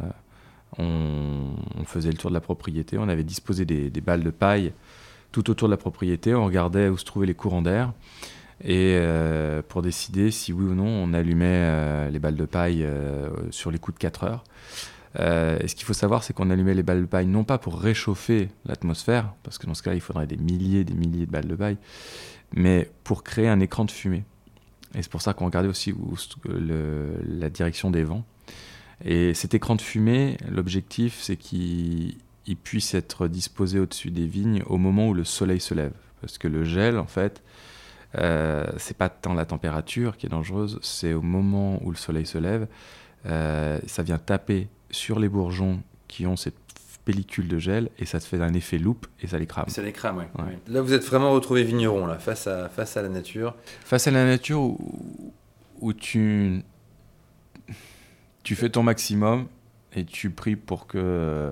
on, 0.77 1.85
faisait 1.85 2.11
le 2.11 2.17
tour 2.17 2.31
de 2.31 2.35
la 2.35 2.41
propriété, 2.41 2.99
on 2.99 3.09
avait 3.09 3.25
disposé 3.25 3.65
des, 3.65 4.01
balles 4.01 4.25
de 4.25 4.31
paille 4.31 4.73
tout 5.33 5.51
autour 5.51 5.69
de 5.69 5.73
la 5.73 5.77
propriété. 5.77 6.35
On 6.35 6.45
regardait 6.45 6.89
où 6.89 6.99
se 6.99 7.05
trouvaient 7.05 7.27
les 7.27 7.35
courants 7.35 7.63
d'air 7.63 7.93
et 8.65 8.97
euh, 8.97 9.63
pour 9.67 9.83
décider 9.83 10.33
si 10.33 10.53
oui 10.53 10.65
ou 10.65 10.75
non 10.75 10.89
on 10.89 11.15
allumait 11.15 11.47
euh, 11.47 12.11
les 12.11 12.19
balles 12.19 12.35
de 12.35 12.45
paille 12.45 12.83
euh, 12.83 13.31
sur 13.51 13.71
les 13.71 13.79
coups 13.79 13.97
de 13.97 14.01
4 14.01 14.25
heures. 14.25 14.45
Et 15.17 15.67
ce 15.67 15.75
qu'il 15.75 15.85
faut 15.85 15.95
savoir, 15.95 16.23
c'est 16.23 16.33
qu'on 16.33 16.51
allumait 16.51 16.75
les 16.75 16.83
balles 16.83 17.01
de 17.01 17.07
paille 17.07 17.27
non 17.27 17.45
pas 17.45 17.59
pour 17.59 17.81
réchauffer 17.81 18.51
l'atmosphère, 18.67 19.35
parce 19.43 19.59
que 19.59 19.67
dans 19.67 19.75
ce 19.75 19.83
cas, 19.83 19.95
il 19.95 20.01
faudrait 20.01 20.27
des 20.27 20.37
milliers, 20.37 20.85
des 20.85 20.95
milliers 20.95 21.27
de 21.27 21.31
balles 21.31 21.49
de 21.49 21.57
paille, 21.57 21.79
mais 22.55 22.91
pour 23.05 23.25
créer 23.25 23.49
un 23.49 23.61
écran 23.61 23.85
de 23.85 23.91
fumée. 23.91 24.25
Et 24.95 25.03
c'est 25.03 25.11
pour 25.11 25.23
ça 25.23 25.35
qu'on 25.35 25.47
regardait 25.47 25.69
aussi 25.69 25.95
la 26.45 27.51
direction 27.51 27.91
des 27.91 28.05
vents. 28.05 28.25
Et 29.05 29.35
cet 29.35 29.55
écran 29.55 29.77
de 29.77 29.83
fumée, 29.83 30.37
l'objectif, 30.51 31.19
c'est 31.21 31.37
qu'il 31.37 32.17
puisse 32.63 32.95
être 32.95 33.29
disposé 33.29 33.79
au-dessus 33.79 34.11
des 34.11 34.27
vignes 34.27 34.63
au 34.67 34.79
moment 34.79 35.09
où 35.09 35.15
le 35.15 35.25
soleil 35.25 35.61
se 35.61 35.75
lève. 35.75 35.93
Parce 36.21 36.39
que 36.39 36.49
le 36.49 36.65
gel, 36.65 36.99
en 36.99 37.07
fait, 37.07 37.43
euh, 38.17 38.67
c'est 38.77 38.97
pas 38.97 39.09
tant 39.09 39.35
la 39.35 39.45
température 39.45 40.17
qui 40.17 40.27
est 40.27 40.31
dangereuse, 40.31 40.79
c'est 40.83 41.13
au 41.13 41.23
moment 41.23 41.81
où 41.85 41.91
le 41.91 41.97
soleil 41.97 42.27
se 42.27 42.39
lève, 42.39 42.67
euh, 43.27 43.79
ça 43.87 44.03
vient 44.03 44.19
taper 44.19 44.69
sur 44.91 45.19
les 45.19 45.29
bourgeons 45.29 45.81
qui 46.09 46.27
ont 46.27 46.37
cette 46.37 46.55
pellicule 47.05 47.49
de 47.49 47.59
gel 47.59 47.89
et 47.99 48.05
ça 48.05 48.21
te 48.21 48.25
fait 48.25 48.41
un 48.41 48.53
effet 48.53 48.77
loupe 48.77 49.07
et 49.23 49.27
ça 49.27 49.39
les 49.39 49.47
crame. 49.47 49.69
Ça 49.69 49.83
les 49.83 49.93
crame, 49.93 50.19
ouais. 50.19 50.59
Là, 50.69 50.83
vous 50.83 50.93
êtes 50.93 51.05
vraiment 51.05 51.33
retrouvé 51.33 51.65
vigneron, 51.65 52.07
là, 52.07 52.19
face 52.19 52.47
à, 52.47 52.69
face 52.69 52.97
à 52.97 53.03
la 53.03 53.09
nature. 53.09 53.55
Face 53.85 54.07
à 54.07 54.11
la 54.11 54.27
nature 54.27 54.61
où, 54.61 55.33
où 55.81 55.93
tu, 55.93 56.63
tu 58.43 58.57
fais 58.57 58.69
ton 58.69 58.83
maximum 58.83 59.47
et 59.95 60.05
tu 60.05 60.31
pries 60.31 60.57
pour 60.57 60.87
que 60.87 61.51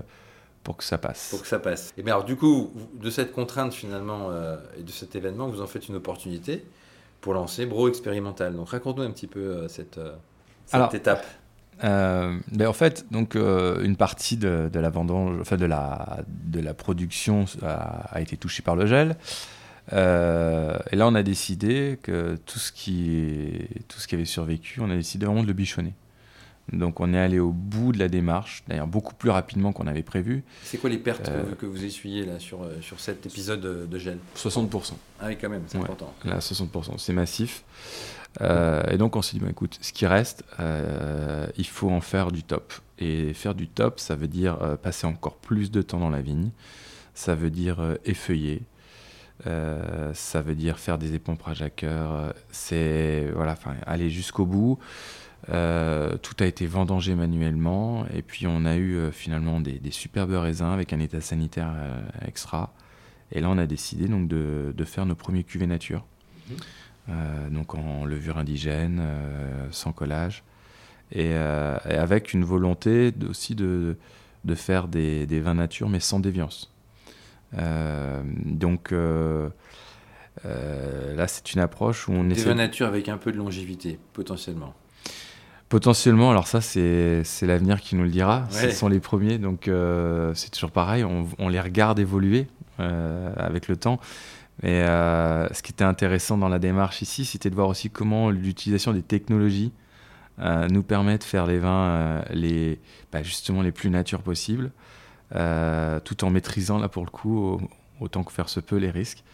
pour 0.63 0.77
que 0.77 0.85
ça 0.85 0.99
passe. 0.99 1.29
Pour 1.31 1.43
que 1.43 1.47
ça 1.47 1.61
passe. 1.61 1.95
Et 1.97 2.03
bien 2.03 2.15
alors 2.15 2.25
du 2.25 2.35
coup, 2.35 2.73
de 2.95 3.09
cette 3.09 3.33
contrainte 3.33 3.73
finalement 3.73 4.31
euh, 4.31 4.57
et 4.77 4.83
de 4.83 4.91
cet 4.91 5.15
événement, 5.15 5.49
vous 5.49 5.63
en 5.63 5.67
faites 5.69 5.89
une 5.89 5.95
opportunité 5.95 6.65
pour 7.21 7.35
lancer 7.35 7.67
Bro 7.67 7.89
Expérimental. 7.89 8.55
Donc 8.57 8.71
raconte-nous 8.71 9.05
un 9.05 9.11
petit 9.13 9.29
peu 9.29 9.41
euh, 9.41 9.69
cette, 9.69 9.99
euh, 9.99 10.17
cette 10.67 10.95
étape. 10.95 11.25
Ben 11.83 12.67
en 12.67 12.73
fait, 12.73 13.07
donc 13.11 13.35
une 13.35 13.97
partie 13.97 14.37
de, 14.37 14.71
de, 14.73 14.81
la 14.81 14.91
vendange, 14.91 15.39
enfin 15.41 15.57
de 15.57 15.67
la 15.67 16.21
de 16.29 16.61
la 16.61 16.75
production 16.75 17.45
a, 17.63 18.09
a 18.11 18.21
été 18.21 18.37
touchée 18.37 18.63
par 18.63 18.77
le 18.77 18.87
gel. 18.87 19.17
et 19.93 19.95
là, 19.95 21.07
on 21.07 21.15
a 21.15 21.23
décidé 21.23 21.99
que 22.03 22.37
tout 22.47 22.59
ce 22.59 22.73
qui 22.73 23.69
tout 23.89 23.99
ce 23.99 24.09
qui 24.09 24.15
avait 24.15 24.25
survécu, 24.25 24.81
on 24.81 24.91
a 24.91 24.97
décidé 24.97 25.27
vraiment 25.27 25.43
de 25.43 25.49
le 25.49 25.53
bichonner. 25.53 25.95
Donc 26.73 26.99
on 27.01 27.15
est 27.15 27.19
allé 27.19 27.39
au 27.39 27.53
bout 27.53 27.93
de 27.93 27.99
la 27.99 28.09
démarche, 28.09 28.65
d'ailleurs 28.67 28.89
beaucoup 28.89 29.15
plus 29.15 29.31
rapidement 29.31 29.73
qu'on 29.73 29.87
avait 29.87 30.03
prévu. 30.03 30.43
C'est 30.65 30.79
quoi 30.79 30.91
les 30.91 30.99
pertes 30.99 31.29
euh, 31.29 31.55
que 31.55 31.67
vous 31.67 31.85
essuyez 31.85 32.25
là 32.25 32.41
sur, 32.41 32.63
euh, 32.63 32.81
sur 32.81 32.99
cet 32.99 33.25
épisode 33.25 33.89
de 33.89 33.99
gel? 33.99 34.19
60%. 34.37 34.95
Ah 35.21 35.27
oui 35.29 35.39
quand 35.41 35.49
même, 35.49 35.63
c'est 35.69 35.79
important. 35.79 36.13
Là 36.25 36.39
60%, 36.39 36.99
c'est 36.99 37.13
massif. 37.13 37.63
Euh, 38.41 38.83
et 38.91 38.99
donc 38.99 39.17
on 39.17 39.23
s'est 39.23 39.37
dit, 39.37 39.43
bah, 39.43 39.51
écoute, 39.51 39.79
ce 39.81 39.93
qui 39.93 40.07
reste, 40.07 40.45
il 41.57 41.67
faut 41.67 41.91
en 41.91 42.01
faire 42.01 42.33
du 42.33 42.43
top. 42.43 42.73
Et 42.99 43.35
faire 43.35 43.55
du 43.55 43.69
top, 43.69 44.01
ça 44.01 44.17
veut 44.17 44.29
dire 44.29 44.57
passer 44.83 45.07
encore 45.07 45.37
plus 45.37 45.71
de 45.71 45.83
temps 45.83 45.99
dans 45.99 46.11
la 46.11 46.23
vigne, 46.23 46.51
ça 47.15 47.35
veut 47.35 47.51
dire 47.51 47.79
effeuiller, 48.07 48.63
ça 49.45 50.41
veut 50.43 50.55
dire 50.55 50.79
faire 50.79 50.97
des 50.97 51.15
épompes 51.15 51.43
à 51.47 51.69
cœur, 51.69 52.33
c'est 52.51 53.31
voilà, 53.35 53.55
aller 53.87 54.09
jusqu'au 54.09 54.47
bout. 54.47 54.79
Euh, 55.51 56.17
tout 56.19 56.35
a 56.41 56.47
été 56.47 56.67
vendangé 56.67 57.15
manuellement 57.15 58.05
et 58.13 58.23
puis 58.23 58.49
on 58.49 58.65
a 58.65 58.75
eu 58.75 58.97
euh, 58.97 59.13
finalement 59.13 59.61
des, 59.61 59.81
superbes 59.93 60.33
raisins 60.33 60.73
avec 60.73 60.93
un 60.93 60.99
état 60.99 61.21
sanitaire 61.21 61.73
euh, 61.73 62.01
extra. 62.27 62.75
Et 63.31 63.41
là, 63.41 63.51
on 63.51 63.59
a 63.59 63.67
décidé 63.67 64.09
donc 64.09 64.29
de, 64.29 64.85
faire 64.85 65.07
nos 65.07 65.15
premiers 65.15 65.45
cuvées 65.45 65.67
nature, 65.67 66.05
mhm. 66.51 66.57
Donc 67.51 67.75
en 67.75 68.05
levure 68.05 68.39
indigène, 68.39 69.03
sans 69.71 69.93
collage, 69.93 70.43
et, 71.13 71.35
avec 71.35 72.33
une 72.33 72.45
volonté 72.45 73.13
aussi 73.29 73.55
de, 73.55 73.97
de 74.45 74.55
faire 74.55 74.89
des, 74.89 75.41
vins 75.41 75.55
nature 75.55 75.89
mais 75.89 76.01
sans 76.01 76.19
déviance. 76.21 76.75
donc 77.53 78.93
là, 78.93 79.49
c'est 81.29 81.53
une 81.55 81.61
approche 81.61 82.09
où 82.09 82.13
on 82.13 82.29
essaie. 82.31 82.43
Des 82.43 82.51
vins 82.51 82.57
nature 82.57 82.87
avec 82.87 83.09
un 83.09 83.19
peu 83.19 83.31
de 83.31 83.37
longévité, 83.37 83.99
potentiellement. 84.13 84.75
Potentiellement, 85.69 86.31
alors 86.31 86.47
ça, 86.47 86.61
c'est 86.61 87.25
l'avenir 87.43 87.81
qui 87.81 87.97
nous 87.97 88.05
le 88.05 88.09
dira. 88.09 88.47
Ce 88.51 88.71
sont 88.71 88.89
les 88.89 89.01
premiers, 89.01 89.39
donc 89.39 89.67
euh, 89.67 90.33
c'est 90.35 90.51
toujours 90.51 90.71
pareil. 90.71 91.05
On, 91.05 91.49
les 91.49 91.61
regarde 91.61 91.99
évoluer 91.99 92.47
euh, 92.79 93.33
avec 93.37 93.67
le 93.67 93.77
temps. 93.77 93.99
Mais 94.63 94.83
euh, 94.83 95.53
ce 95.53 95.63
qui 95.63 95.73
était 95.73 95.85
intéressant 95.85 96.39
dans 96.39 96.49
la 96.49 96.59
démarche 96.59 97.03
ici, 97.03 97.25
c'était 97.25 97.51
de 97.51 97.55
voir 97.55 97.69
aussi 97.69 97.91
comment 97.91 98.31
l'utilisation 98.31 98.93
des 98.93 99.03
technologies 99.03 99.73
nous 100.69 100.83
permet 100.83 101.17
de 101.17 101.25
faire 101.25 101.47
les 101.47 101.59
vins 101.59 102.23
les, 102.29 102.79
bah, 103.11 103.23
justement 103.23 103.63
les 103.63 103.73
plus 103.73 103.89
natures 103.89 104.21
possibles, 104.21 104.71
tout 105.31 106.25
en 106.25 106.31
maîtrisant 106.31 106.79
là 106.79 106.91
pour 106.91 107.07
le 107.07 107.11
coup, 107.11 107.59
autant 108.01 108.23
que 108.23 108.31
faire 108.31 108.51
se 108.51 108.61
peut, 108.61 108.77
les 108.77 108.91
risques. 108.91 109.25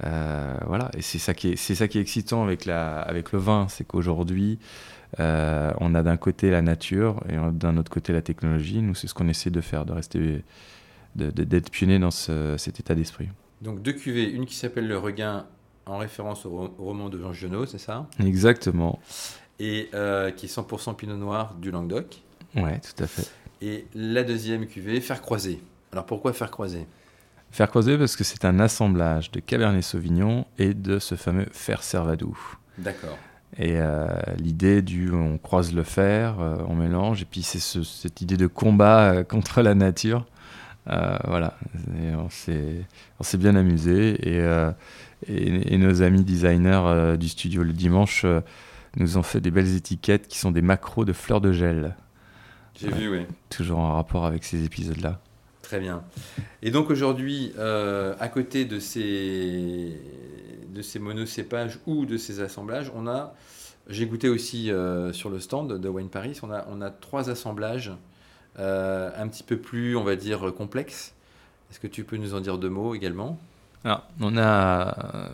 voilà, 0.00 0.88
et 0.96 1.02
c'est 1.02 1.18
ça 1.18 1.34
qui 1.34 1.48
est, 1.48 1.56
c'est 1.56 1.74
ça 1.74 1.88
qui 1.88 1.98
est 1.98 2.00
excitant 2.00 2.44
avec 2.44 2.64
la, 2.64 3.00
avec 3.00 3.32
le 3.32 3.40
vin, 3.40 3.66
c'est 3.68 3.84
qu'aujourd'hui, 3.84 4.60
euh, 5.20 5.72
on 5.78 5.94
a 5.94 6.02
d'un 6.02 6.16
côté 6.16 6.50
la 6.50 6.62
nature 6.62 7.22
et 7.28 7.36
d'un 7.52 7.76
autre 7.76 7.90
côté 7.90 8.12
la 8.12 8.22
technologie. 8.22 8.82
Nous, 8.82 8.94
c'est 8.94 9.06
ce 9.06 9.14
qu'on 9.14 9.28
essaie 9.28 9.50
de 9.50 9.60
faire, 9.60 9.86
de 9.86 9.92
rester, 9.92 10.44
d'être 11.14 11.70
pionnier 11.70 11.98
dans 11.98 12.10
cet 12.10 12.80
état 12.80 12.94
d'esprit. 12.94 13.28
Donc 13.62 13.82
deux 13.82 13.92
cuvées, 13.92 14.30
une 14.30 14.46
qui 14.46 14.54
s'appelle 14.54 14.86
Le 14.86 14.98
Regain, 14.98 15.46
en 15.86 15.98
référence 15.98 16.46
au, 16.46 16.74
roman 16.78 17.08
de 17.08 17.18
Jean 17.18 17.32
Genot, 17.32 17.66
c'est 17.66 17.78
ça? 17.78 18.06
Exactement. 18.20 18.98
Et 19.58 19.88
euh, 19.94 20.30
qui 20.30 20.46
est 20.46 20.54
100% 20.54 20.96
Pinot 20.96 21.16
Noir 21.16 21.54
du 21.54 21.70
Languedoc. 21.70 22.22
Ouais, 22.54 22.80
tout 22.80 23.02
à 23.02 23.06
fait. 23.06 23.30
Et 23.62 23.86
la 23.94 24.22
deuxième 24.22 24.66
cuvée, 24.66 25.00
Faire 25.00 25.22
Croiser. 25.22 25.62
Alors 25.92 26.04
pourquoi 26.04 26.32
Faire 26.32 26.50
Croiser? 26.50 26.86
Faire 27.50 27.68
Croiser 27.70 27.96
parce 27.96 28.16
que 28.16 28.24
c'est 28.24 28.44
un 28.44 28.58
assemblage 28.60 29.30
de 29.30 29.40
Cabernet 29.40 29.82
Sauvignon 29.82 30.44
et 30.58 30.74
de 30.74 30.98
ce 30.98 31.14
fameux 31.14 31.46
Fer 31.52 31.82
Servadou. 31.82 32.36
D'accord. 32.76 33.16
Et 33.58 33.76
euh, 33.76 34.08
l'idée 34.38 34.82
du 34.82 35.12
on 35.12 35.38
croise 35.38 35.72
le 35.72 35.82
fer, 35.82 36.38
euh, 36.40 36.56
on 36.68 36.74
mélange, 36.74 37.22
et 37.22 37.24
puis 37.24 37.42
c'est 37.42 37.60
cette 37.60 38.20
idée 38.20 38.36
de 38.36 38.46
combat 38.46 39.12
euh, 39.12 39.24
contre 39.24 39.62
la 39.62 39.74
nature. 39.74 40.26
Voilà, 40.86 41.54
on 42.16 42.28
s'est 42.30 43.38
bien 43.38 43.56
amusé. 43.56 44.16
Et, 44.28 44.72
et, 45.28 45.78
nos 45.78 46.02
amis 46.02 46.24
designers 46.24 47.16
du 47.18 47.28
studio 47.28 47.62
le 47.62 47.72
dimanche 47.72 48.24
nous 48.96 49.18
ont 49.18 49.22
fait 49.22 49.40
des 49.40 49.50
belles 49.50 49.74
étiquettes 49.76 50.28
qui 50.28 50.38
sont 50.38 50.50
des 50.50 50.62
macros 50.62 51.04
de 51.04 51.12
fleurs 51.12 51.40
de 51.40 51.52
gel. 51.52 51.96
J'ai 52.78 52.90
vu, 52.90 53.10
oui. 53.10 53.26
Toujours 53.48 53.78
en 53.78 53.94
rapport 53.94 54.26
avec 54.26 54.44
ces 54.44 54.64
épisodes-là. 54.64 55.20
Très 55.62 55.80
bien. 55.80 56.04
Et 56.62 56.70
donc 56.70 56.90
aujourd'hui, 56.90 57.52
à 57.58 58.28
côté 58.28 58.64
de 58.64 58.78
ces 58.78 60.00
de 60.76 60.82
ces 60.82 60.98
monocépages 60.98 61.78
ou 61.86 62.06
de 62.06 62.16
ces 62.16 62.40
assemblages, 62.40 62.92
on 62.94 63.06
a, 63.08 63.34
j'ai 63.88 64.06
goûté 64.06 64.28
aussi 64.28 64.70
euh, 64.70 65.12
sur 65.12 65.30
le 65.30 65.40
stand 65.40 65.80
de 65.80 65.88
Wine 65.88 66.10
Paris, 66.10 66.38
on 66.42 66.50
a, 66.50 66.66
on 66.68 66.80
a 66.80 66.90
trois 66.90 67.30
assemblages 67.30 67.92
euh, 68.58 69.10
un 69.16 69.28
petit 69.28 69.42
peu 69.42 69.56
plus, 69.56 69.96
on 69.96 70.04
va 70.04 70.16
dire, 70.16 70.52
complexes. 70.56 71.14
Est-ce 71.70 71.80
que 71.80 71.86
tu 71.86 72.04
peux 72.04 72.16
nous 72.16 72.34
en 72.34 72.40
dire 72.40 72.58
deux 72.58 72.70
mots 72.70 72.94
également? 72.94 73.38
Alors, 73.84 74.02
on 74.20 74.36
a, 74.36 75.30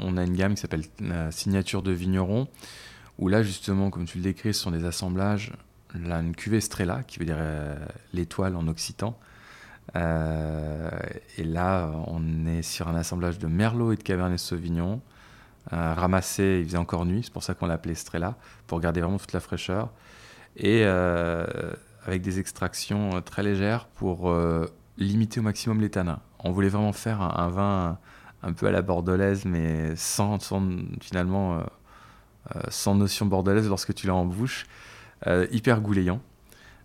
on 0.00 0.16
a 0.16 0.24
une 0.24 0.36
gamme 0.36 0.54
qui 0.54 0.60
s'appelle 0.60 0.84
la 1.00 1.30
signature 1.30 1.82
de 1.82 1.92
vigneron, 1.92 2.48
où 3.18 3.28
là, 3.28 3.42
justement, 3.42 3.90
comme 3.90 4.04
tu 4.04 4.18
le 4.18 4.24
décris, 4.24 4.52
ce 4.52 4.60
sont 4.60 4.70
des 4.70 4.84
assemblages. 4.84 5.52
Là, 5.94 6.20
une 6.20 6.34
cuvée 6.34 6.60
Strella, 6.60 7.02
qui 7.04 7.18
veut 7.18 7.24
dire 7.24 7.36
euh, 7.38 7.76
l'étoile 8.12 8.56
en 8.56 8.66
occitan, 8.68 9.18
euh, 9.94 10.90
et 11.38 11.44
là, 11.44 11.90
on 12.06 12.46
est 12.46 12.62
sur 12.62 12.88
un 12.88 12.96
assemblage 12.96 13.38
de 13.38 13.46
Merlot 13.46 13.92
et 13.92 13.96
de 13.96 14.02
Cabernet 14.02 14.38
Sauvignon. 14.38 15.00
Euh, 15.72 15.94
ramassé, 15.94 16.58
il 16.60 16.66
faisait 16.66 16.78
encore 16.78 17.06
nuit, 17.06 17.22
c'est 17.24 17.32
pour 17.32 17.42
ça 17.42 17.54
qu'on 17.54 17.66
l'appelait 17.66 17.94
Strella, 17.94 18.36
pour 18.66 18.80
garder 18.80 19.00
vraiment 19.00 19.18
toute 19.18 19.32
la 19.32 19.40
fraîcheur. 19.40 19.90
Et 20.56 20.82
euh, 20.84 21.44
avec 22.06 22.22
des 22.22 22.38
extractions 22.38 23.20
très 23.22 23.42
légères 23.42 23.86
pour 23.96 24.32
limiter 24.96 25.40
au 25.40 25.42
maximum 25.42 25.80
les 25.80 25.90
tanins. 25.90 26.20
On 26.38 26.52
voulait 26.52 26.68
vraiment 26.68 26.92
faire 26.92 27.20
un, 27.20 27.48
vin 27.48 27.98
un 28.42 28.52
peu 28.52 28.66
à 28.66 28.70
la 28.70 28.80
bordelaise, 28.80 29.44
mais 29.44 29.94
sans, 29.96 30.38
finalement 31.00 31.60
sans 32.68 32.94
notion 32.94 33.26
bordelaise 33.26 33.68
lorsque 33.68 33.92
tu 33.92 34.06
l'as 34.06 34.14
en 34.14 34.24
bouche, 34.24 34.66
hyper 35.50 35.80
gouléant. 35.80 36.20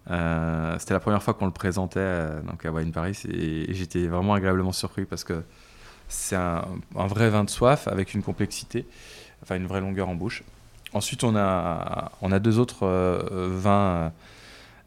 Euh, 0.09 0.75
c'était 0.79 0.93
la 0.93 0.99
première 0.99 1.21
fois 1.21 1.33
qu'on 1.33 1.45
le 1.45 1.51
présentait 1.51 1.99
euh, 1.99 2.41
donc 2.41 2.65
à 2.65 2.71
Wine 2.71 2.91
Paris 2.91 3.21
et, 3.29 3.71
j'étais 3.71 4.07
vraiment 4.07 4.33
agréablement 4.33 4.71
surpris 4.71 5.05
parce 5.05 5.23
que 5.23 5.43
c'est 6.07 6.35
un, 6.35 6.65
vrai 6.95 7.29
vin 7.29 7.43
de 7.43 7.49
soif 7.49 7.87
avec 7.87 8.13
une 8.13 8.23
complexité, 8.23 8.85
enfin 9.43 9.55
une 9.55 9.67
vraie 9.67 9.79
longueur 9.79 10.09
en 10.09 10.15
bouche. 10.15 10.43
Ensuite, 10.93 11.23
on 11.23 11.37
a, 11.37 12.11
on 12.21 12.33
a 12.33 12.39
deux 12.39 12.59
autres 12.59 12.85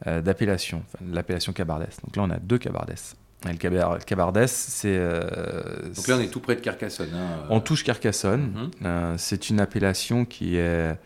euh, 0.07 0.21
d'appellation, 0.21 0.83
l'appellation 1.13 1.53
Cabardès. 1.53 1.97
Donc 2.05 2.17
là, 2.17 2.23
on 2.23 2.31
a 2.31 2.39
deux 2.39 2.59
Cabardès. 2.59 3.17
le 3.45 3.99
Cabardès, 4.05 4.47
c'est. 4.47 4.99
donc 4.99 6.09
là, 6.09 6.17
on 6.17 6.21
est 6.21 6.31
tout 6.31 6.41
près 6.41 6.57
de 6.57 6.61
Carcassonne. 6.61 7.11
Hein, 7.15 7.45
on 7.51 7.61
touche 7.61 7.85
Carcassonne. 7.85 8.71
Mhm. 8.83 9.19
c'est 9.19 9.51
une 9.51 9.61
appellation 9.61 10.25
qui 10.25 10.57
est 10.57 10.97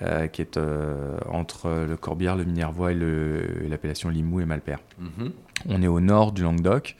euh, 0.00 0.26
qui 0.26 0.40
est 0.40 0.56
euh, 0.56 1.18
entre 1.28 1.68
le 1.86 1.98
Corbière, 1.98 2.34
le 2.34 2.44
Minervois 2.44 2.92
et 2.92 3.68
l'appellation 3.68 4.08
Limoux 4.08 4.40
et 4.40 4.46
Malpère. 4.46 4.78
Mhm. 4.98 5.32
On 5.68 5.82
est 5.82 5.86
au 5.86 6.00
nord 6.00 6.32
du 6.32 6.42
Languedoc. 6.42 6.96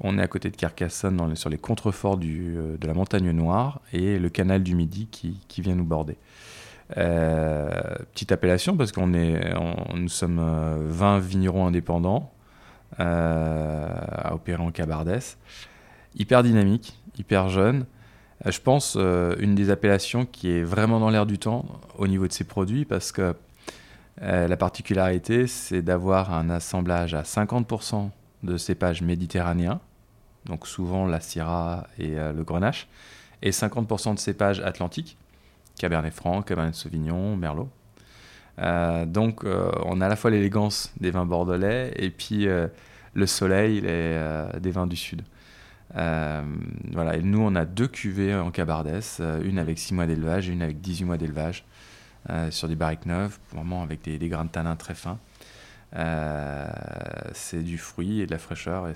On 0.00 0.18
est 0.18 0.22
à 0.22 0.26
côté 0.28 0.48
de 0.48 0.56
Carcassonne, 0.56 1.36
sur 1.36 1.50
les 1.50 1.58
contreforts 1.58 2.16
du, 2.16 2.54
euh, 2.56 2.78
de 2.78 2.86
la 2.86 2.94
Montagne 2.94 3.30
Noire 3.32 3.82
et 3.92 4.18
le 4.18 4.30
canal 4.30 4.62
du 4.62 4.74
Midi 4.74 5.08
qui, 5.10 5.40
qui 5.46 5.60
vient 5.60 5.74
nous 5.74 5.84
border. 5.84 6.16
Petite 6.94 8.32
appellation 8.32 8.76
parce 8.76 8.92
qu'on 8.92 9.14
est, 9.14 9.54
nous 9.94 10.08
sommes 10.08 10.40
20 10.88 11.18
vignerons 11.20 11.66
indépendants 11.66 12.32
à 12.98 14.34
opérer 14.34 14.62
en 14.62 14.70
Cabardès. 14.70 15.38
Hyper 16.14 16.42
dynamique, 16.42 16.98
hyper 17.18 17.48
jeune. 17.48 17.86
je 18.44 18.60
pense 18.60 18.96
une 18.96 19.54
des 19.54 19.70
appellations 19.70 20.26
qui 20.26 20.50
est 20.50 20.62
vraiment 20.62 21.00
dans 21.00 21.08
l'air 21.08 21.24
du 21.24 21.38
temps 21.38 21.64
au 21.96 22.06
niveau 22.06 22.26
de 22.26 22.32
ses 22.32 22.44
produits 22.44 22.84
parce 22.84 23.12
que 23.12 23.34
la 24.20 24.56
particularité, 24.56 25.46
c'est 25.46 25.82
d'avoir 25.82 26.32
un 26.34 26.50
assemblage 26.50 27.14
à 27.14 27.22
50% 27.22 28.10
de 28.42 28.56
cépages 28.56 29.02
méditerranéens, 29.02 29.80
donc 30.46 30.66
souvent 30.66 31.06
la 31.06 31.20
Syrah 31.20 31.86
et 31.98 32.18
euh, 32.18 32.32
le 32.32 32.44
Grenache, 32.44 32.88
et 33.42 33.50
50% 33.50 34.14
de 34.14 34.18
cépages 34.18 34.60
atlantiques, 34.60 35.16
Cabernet 35.82 36.14
Franc, 36.14 36.42
Cabernet 36.42 36.74
Sauvignon, 36.74 37.36
Merlot. 37.36 37.68
Euh, 38.58 39.04
donc 39.04 39.44
euh, 39.44 39.70
on 39.84 40.00
a 40.00 40.06
à 40.06 40.08
la 40.08 40.16
fois 40.16 40.30
l'élégance 40.30 40.92
des 41.00 41.10
vins 41.10 41.26
bordelais 41.26 41.92
et 41.96 42.10
puis 42.10 42.46
le 43.14 43.26
soleil 43.26 43.82
des 43.82 44.70
vins 44.70 44.86
du 44.86 44.96
sud. 44.96 45.22
voilà, 45.92 47.16
et 47.16 47.22
nous 47.22 47.40
on 47.40 47.54
a 47.54 47.64
deux 47.64 47.88
cuvées 47.88 48.34
en 48.34 48.50
Cabardès, 48.50 49.20
une 49.42 49.58
avec 49.58 49.78
6 49.78 49.94
mois 49.94 50.06
d'élevage 50.06 50.48
et 50.48 50.52
une 50.52 50.62
avec 50.62 50.80
18 50.80 51.04
mois 51.04 51.18
d'élevage, 51.18 51.64
sur 52.50 52.68
des 52.68 52.76
barriques 52.76 53.06
neuves, 53.06 53.38
vraiment 53.52 53.82
avec 53.82 54.02
des, 54.02 54.18
des 54.18 54.28
grains 54.28 54.44
de 54.44 54.50
tanin 54.50 54.76
très 54.76 54.94
fins. 54.94 55.18
Euh, 55.94 56.66
c'est 57.34 57.62
du 57.62 57.76
fruit 57.76 58.22
et 58.22 58.26
de 58.26 58.30
la 58.30 58.38
fraîcheur 58.38 58.88
et, 58.88 58.94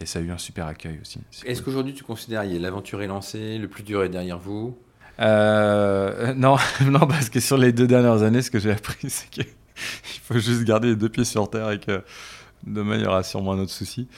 et 0.00 0.06
ça 0.06 0.18
a 0.18 0.22
eu 0.22 0.30
un 0.30 0.38
super 0.38 0.66
accueil 0.66 0.98
aussi. 1.00 1.20
Est-ce 1.44 1.62
qu'aujourd'hui 1.62 1.94
tu 1.94 2.02
considères 2.02 2.42
que 2.42 2.56
l'aventure 2.56 3.00
est 3.02 3.06
lancée, 3.06 3.58
le 3.58 3.68
plus 3.68 3.84
dur 3.84 4.02
est 4.02 4.08
derrière 4.08 4.38
vous? 4.38 4.76
Euh, 5.22 6.34
non, 6.34 6.56
non, 6.84 7.06
parce 7.06 7.30
que 7.30 7.40
sur 7.40 7.56
les 7.56 7.72
deux 7.72 7.86
dernières 7.86 8.22
années, 8.22 8.42
ce 8.42 8.50
que 8.50 8.58
j'ai 8.58 8.72
appris, 8.72 9.08
c'est 9.08 9.30
qu'il 9.30 9.46
faut 10.24 10.38
juste 10.38 10.64
garder 10.64 10.88
les 10.88 10.96
deux 10.96 11.08
pieds 11.08 11.24
sur 11.24 11.48
terre 11.48 11.70
et 11.70 11.80
que 11.80 12.02
de 12.66 12.82
manière 12.82 13.12
à 13.12 13.22
sûrement 13.22 13.52
un 13.52 13.58
autre 13.58 13.72
souci. 13.72 14.08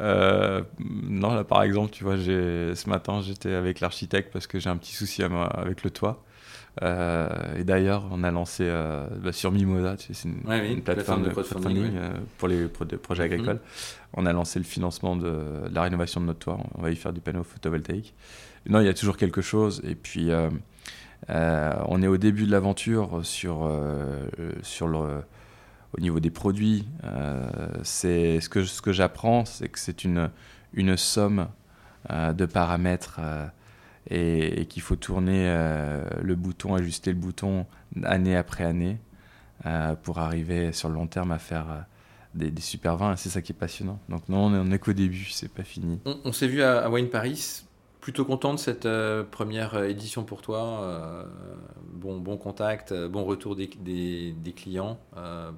Euh, 0.00 0.62
non, 0.80 1.34
là 1.34 1.44
par 1.44 1.62
exemple, 1.62 1.90
tu 1.90 2.04
vois, 2.04 2.16
ce 2.16 2.88
matin 2.88 3.20
j'étais 3.20 3.52
avec 3.52 3.80
l'architecte 3.80 4.32
parce 4.32 4.46
que 4.46 4.58
j'ai 4.58 4.70
un 4.70 4.76
petit 4.76 4.94
souci 4.94 5.22
avec 5.22 5.82
le 5.82 5.90
toit. 5.90 6.22
Euh, 6.80 7.28
et 7.58 7.64
d'ailleurs, 7.64 8.04
on 8.10 8.24
a 8.24 8.30
lancé 8.30 8.64
euh, 8.66 9.06
bah, 9.22 9.32
sur 9.32 9.52
Mimosa, 9.52 9.96
c'est 9.98 10.24
une, 10.24 10.80
plateforme, 10.82 11.24
de 11.24 11.28
crowdfunding 11.28 11.92
euh, 11.96 12.12
pour 12.38 12.48
les 12.48 12.66
projets 12.66 13.26
mhm. 13.26 13.32
agricoles. 13.32 13.60
On 14.14 14.24
a 14.24 14.32
lancé 14.32 14.58
le 14.58 14.64
financement 14.64 15.16
de, 15.16 15.68
la 15.70 15.82
rénovation 15.82 16.20
de 16.20 16.26
notre 16.26 16.38
toit. 16.38 16.58
On 16.74 16.82
va 16.82 16.90
y 16.90 16.96
faire 16.96 17.12
du 17.12 17.20
panneau 17.20 17.44
photovoltaïque. 17.44 18.14
Non, 18.68 18.80
il 18.80 18.86
y 18.86 18.88
a 18.88 18.94
toujours 18.94 19.16
quelque 19.16 19.42
chose. 19.42 19.82
Et 19.84 19.94
puis, 19.94 20.30
on 21.28 22.02
est 22.02 22.06
au 22.06 22.16
début 22.16 22.46
de 22.46 22.50
l'aventure 22.50 23.20
sur, 23.22 23.70
sur 24.62 24.88
le, 24.88 25.22
au 25.96 26.00
niveau 26.00 26.20
des 26.20 26.30
produits. 26.30 26.86
c'est 27.82 28.40
ce 28.40 28.48
que, 28.48 28.64
ce 28.64 28.80
que 28.80 28.92
j'apprends, 28.92 29.44
c'est 29.44 29.68
que 29.68 29.78
c'est 29.78 30.04
une, 30.04 30.30
une 30.74 30.96
somme 30.96 31.48
de 32.10 32.46
paramètres 32.46 33.18
et, 34.10 34.66
qu'il 34.66 34.82
faut 34.82 34.96
tourner 34.96 35.46
euh, 35.48 36.02
le 36.20 36.34
bouton, 36.34 36.74
ajuster 36.74 37.10
le 37.10 37.18
bouton 37.18 37.66
année 38.02 38.36
après 38.36 38.64
année 38.64 38.98
euh, 39.66 39.94
pour 39.94 40.18
arriver 40.18 40.72
sur 40.72 40.88
le 40.88 40.94
long 40.94 41.06
terme 41.06 41.32
à 41.32 41.38
faire 41.38 41.66
euh, 41.70 41.80
des, 42.34 42.60
super 42.60 42.96
vins. 42.96 43.16
C'est 43.16 43.28
ça 43.28 43.42
qui 43.42 43.52
est 43.52 43.58
passionnant. 43.58 43.98
Donc 44.08 44.28
non, 44.28 44.46
on 44.46 44.70
est, 44.70 44.78
qu'au 44.78 44.92
début, 44.92 45.26
c'est 45.30 45.52
pas 45.52 45.64
fini. 45.64 46.00
On, 46.24 46.32
s'est 46.32 46.48
vu 46.48 46.62
à, 46.62 46.90
Wine 46.90 47.08
Paris. 47.08 47.62
Plutôt 48.00 48.24
content 48.24 48.52
de 48.52 48.58
cette 48.58 48.88
première 49.30 49.80
édition 49.84 50.24
pour 50.24 50.42
toi. 50.42 51.24
bon, 51.92 52.18
bon 52.18 52.36
contact, 52.36 52.92
bon 52.92 53.22
retour 53.22 53.54
des, 53.54 53.68
des, 53.68 54.52
clients 54.56 54.98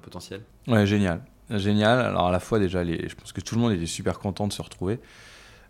potentiels. 0.03 0.43
Ouais, 0.67 0.85
génial. 0.85 1.23
Génial. 1.49 2.01
Alors 2.01 2.27
à 2.27 2.31
la 2.31 2.39
fois 2.39 2.59
déjà, 2.59 2.83
les, 2.83 3.09
je 3.09 3.15
pense 3.15 3.31
que 3.31 3.41
tout 3.41 3.55
le 3.55 3.61
monde 3.61 3.71
était 3.71 3.87
super 3.87 4.19
content 4.19 4.45
de 4.45 4.53
se 4.53 4.61
retrouver. 4.61 4.99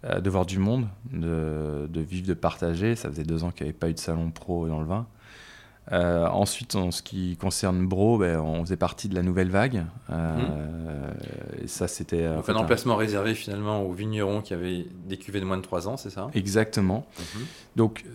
Euh, 0.04 0.20
de 0.20 0.30
voir 0.30 0.46
du 0.46 0.60
monde, 0.60 0.88
de, 1.12 1.88
vivre, 2.02 2.28
de 2.28 2.34
partager. 2.34 2.96
Ça 2.96 3.10
faisait 3.10 3.24
deux 3.24 3.44
ans 3.44 3.52
qu'il 3.52 3.66
n'y 3.66 3.70
avait 3.70 3.78
pas 3.78 3.90
eu 3.90 3.94
de 3.94 4.00
salon 4.00 4.30
pro 4.30 4.68
dans 4.68 4.80
le 4.80 4.86
vin. 4.86 5.08
Euh, 5.92 6.28
ensuite, 6.28 6.76
en 6.76 6.92
ce 6.92 7.02
qui 7.02 7.38
concerne 7.38 7.88
Bro, 7.88 8.18
ben, 8.18 8.40
on 8.40 8.64
faisait 8.64 8.76
partie 8.76 9.08
de 9.08 9.16
la 9.16 9.24
nouvelle 9.24 9.50
vague. 9.50 9.86
Euh, 10.12 10.38
mmh. 10.38 11.64
Et 11.64 11.68
ça, 11.68 11.88
c'était. 11.88 12.26
un 12.26 12.56
emplacement 12.56 12.96
réservé 12.96 13.34
finalement 13.34 13.84
aux 13.84 13.94
vignerons 13.94 14.42
qui 14.42 14.54
avaient 14.54 14.86
des 15.08 15.18
cuvées 15.18 15.40
de 15.40 15.46
moins 15.46 15.58
de 15.58 15.64
3 15.64 15.88
ans, 15.88 15.98
c'est 15.98 16.10
ça? 16.10 16.30
Exactement. 16.34 17.08
Mmh. 17.18 17.40
Donc, 17.76 18.06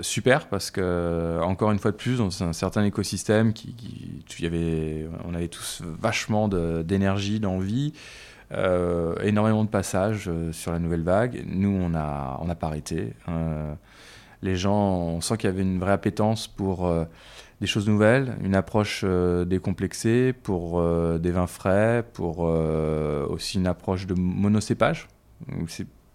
super, 0.00 0.48
parce 0.48 0.70
que, 0.70 1.38
encore 1.42 1.70
une 1.70 1.78
fois 1.78 1.92
de 1.92 1.96
plus, 1.96 2.18
dans 2.18 2.42
un 2.42 2.52
certain 2.52 2.84
écosystème, 2.84 3.52
qui, 3.52 3.74
qui 4.26 4.42
y 4.42 4.46
avait, 4.46 5.08
on 5.24 5.34
avait 5.34 5.48
tous 5.48 5.82
vachement 6.00 6.48
d'énergie, 6.48 7.40
d'envie. 7.40 7.92
Euh, 8.52 9.16
énormément 9.22 9.64
de 9.64 9.68
passages 9.68 10.28
euh, 10.28 10.52
sur 10.52 10.70
la 10.70 10.78
nouvelle 10.78 11.02
vague. 11.02 11.42
Nous, 11.46 11.68
on 11.68 11.88
n'a 11.90 12.38
on 12.40 12.48
a 12.48 12.54
pas 12.54 12.68
arrêté. 12.68 13.14
Euh, 13.28 13.74
les 14.42 14.54
gens, 14.54 14.98
on 14.98 15.20
sent 15.20 15.36
qu'il 15.38 15.50
y 15.50 15.52
avait 15.52 15.62
une 15.62 15.80
vraie 15.80 15.92
appétence 15.92 16.46
pour 16.46 16.92
des 17.60 17.66
choses 17.66 17.88
nouvelles, 17.88 18.36
une 18.42 18.54
approche 18.54 19.02
décomplexée 19.46 20.34
pour 20.34 20.80
des 21.18 21.30
vins 21.30 21.46
frais, 21.46 22.04
pour 22.12 22.40
aussi 22.40 23.56
une 23.56 23.66
approche 23.66 24.06
de 24.06 24.14
monocépage. 24.14 25.08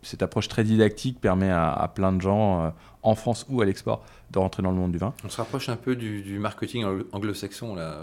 Cette 0.03 0.21
approche 0.21 0.47
très 0.47 0.63
didactique 0.63 1.19
permet 1.19 1.49
à, 1.49 1.91
plein 1.93 2.13
de 2.13 2.21
gens, 2.21 2.73
en 3.01 3.15
France 3.15 3.45
ou 3.49 3.59
à 3.61 3.65
l'export, 3.65 4.05
de 4.29 4.37
rentrer 4.37 4.61
dans 4.61 4.71
le 4.71 4.77
monde 4.77 4.91
du 4.91 4.99
vin. 4.99 5.13
On 5.25 5.29
se 5.29 5.37
rapproche 5.37 5.67
un 5.67 5.77
peu 5.77 5.95
du, 5.95 6.37
marketing 6.37 6.85
anglo-saxon, 7.11 7.73
là, 7.73 7.97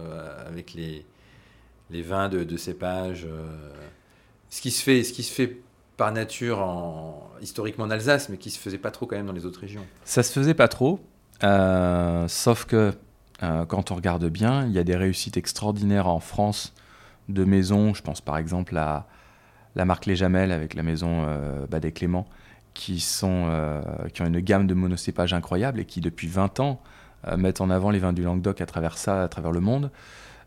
avec 0.47 0.75
les, 0.75 1.07
les 1.91 2.03
vins 2.03 2.29
de, 2.29 2.43
de 2.43 2.57
cépage 2.57 3.27
ce 4.51 4.61
qui 4.61 4.71
se 4.71 4.83
fait, 4.83 5.03
ce 5.03 5.13
qui 5.13 5.23
se 5.23 5.33
fait 5.33 5.61
par 5.97 6.13
nature 6.13 6.61
en, 6.61 7.29
historiquement 7.43 7.85
en 7.85 7.91
Alsace, 7.91 8.29
mais 8.29 8.37
qui 8.37 8.51
se 8.51 8.59
faisait 8.59 8.79
pas 8.79 8.91
trop 8.91 9.07
quand 9.07 9.17
même 9.17 9.27
dans 9.27 9.33
les 9.33 9.45
autres 9.45 9.61
régions. 9.61 9.85
Ça 10.05 10.23
se 10.23 10.33
faisait 10.33 10.55
pas 10.55 10.69
trop, 10.69 11.01
euh, 11.43 12.27
sauf 12.29 12.65
que 12.65 12.93
euh, 13.43 13.65
quand 13.67 13.91
on 13.91 13.95
regarde 13.95 14.25
bien, 14.27 14.65
il 14.67 14.73
y 14.73 14.79
a 14.79 14.85
des 14.85 14.97
réussites 14.97 15.37
extraordinaires 15.37 16.09
en 16.09 16.21
France 16.21 16.75
de 17.29 17.45
maisons. 17.45 17.95
Je 17.95 18.03
pense 18.03 18.21
par 18.21 18.39
exemple 18.39 18.77
à 18.77 19.07
la 19.77 19.85
marque 19.85 20.07
Les 20.07 20.17
Jamelles 20.17 20.53
avec 20.53 20.75
la 20.75 20.83
maison 20.83 21.25
euh, 21.27 21.67
Badet 21.67 21.93
Clément, 21.93 22.27
qui, 22.75 23.01
sont, 23.01 23.51
qui 24.13 24.23
ont 24.23 24.27
une 24.27 24.39
gamme 24.39 24.69
de 24.69 24.75
monocépages 24.75 25.35
incroyable 25.35 25.81
et 25.81 25.85
qui 25.85 26.01
depuis 26.01 26.29
20 26.29 26.61
ans 26.61 26.81
mettent 27.37 27.61
en 27.61 27.71
avant 27.71 27.91
les 27.91 27.99
vins 27.99 28.13
du 28.13 28.23
Languedoc 28.23 28.61
à 28.61 28.67
travers 28.67 28.99
ça, 28.99 29.25
à 29.25 29.29
travers 29.29 29.51
le 29.51 29.59
monde. 29.59 29.91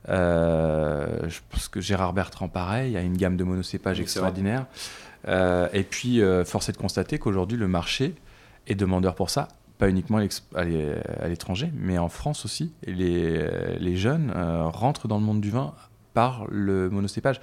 Euh, 0.09 1.29
je 1.29 1.39
pense 1.49 1.67
que 1.67 1.81
Gérard 1.81 2.13
Bertrand, 2.13 2.47
pareil, 2.47 2.97
a 2.97 3.01
une 3.01 3.17
gamme 3.17 3.37
de 3.37 3.43
monocépages 3.43 3.99
extraordinaire. 3.99 4.65
Euh, 5.27 5.69
et 5.73 5.83
puis, 5.83 6.21
euh, 6.21 6.43
force 6.45 6.69
est 6.69 6.73
de 6.73 6.77
constater 6.77 7.19
qu'aujourd'hui, 7.19 7.57
le 7.57 7.67
marché 7.67 8.15
est 8.67 8.75
demandeur 8.75 9.15
pour 9.15 9.29
ça, 9.29 9.47
pas 9.77 9.89
uniquement 9.89 10.19
à 10.55 10.63
l'étranger, 11.27 11.71
mais 11.75 11.97
en 11.97 12.09
France 12.09 12.45
aussi. 12.45 12.73
Et 12.85 12.93
les, 12.93 13.77
les 13.79 13.97
jeunes 13.97 14.31
rentrent 14.31 15.07
dans 15.07 15.17
le 15.17 15.23
monde 15.23 15.41
du 15.41 15.49
vin 15.49 15.73
par 16.13 16.45
le 16.49 16.89
monocépage. 16.89 17.39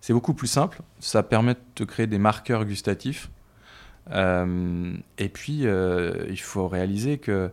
C'est 0.00 0.12
beaucoup 0.12 0.34
plus 0.34 0.46
simple, 0.46 0.80
ça 1.00 1.22
permet 1.22 1.56
de 1.76 1.84
créer 1.84 2.06
des 2.06 2.18
marqueurs 2.18 2.64
gustatifs. 2.64 3.30
et 4.10 5.28
puis, 5.32 5.64
il 5.64 6.40
faut 6.40 6.68
réaliser 6.68 7.18
que 7.18 7.50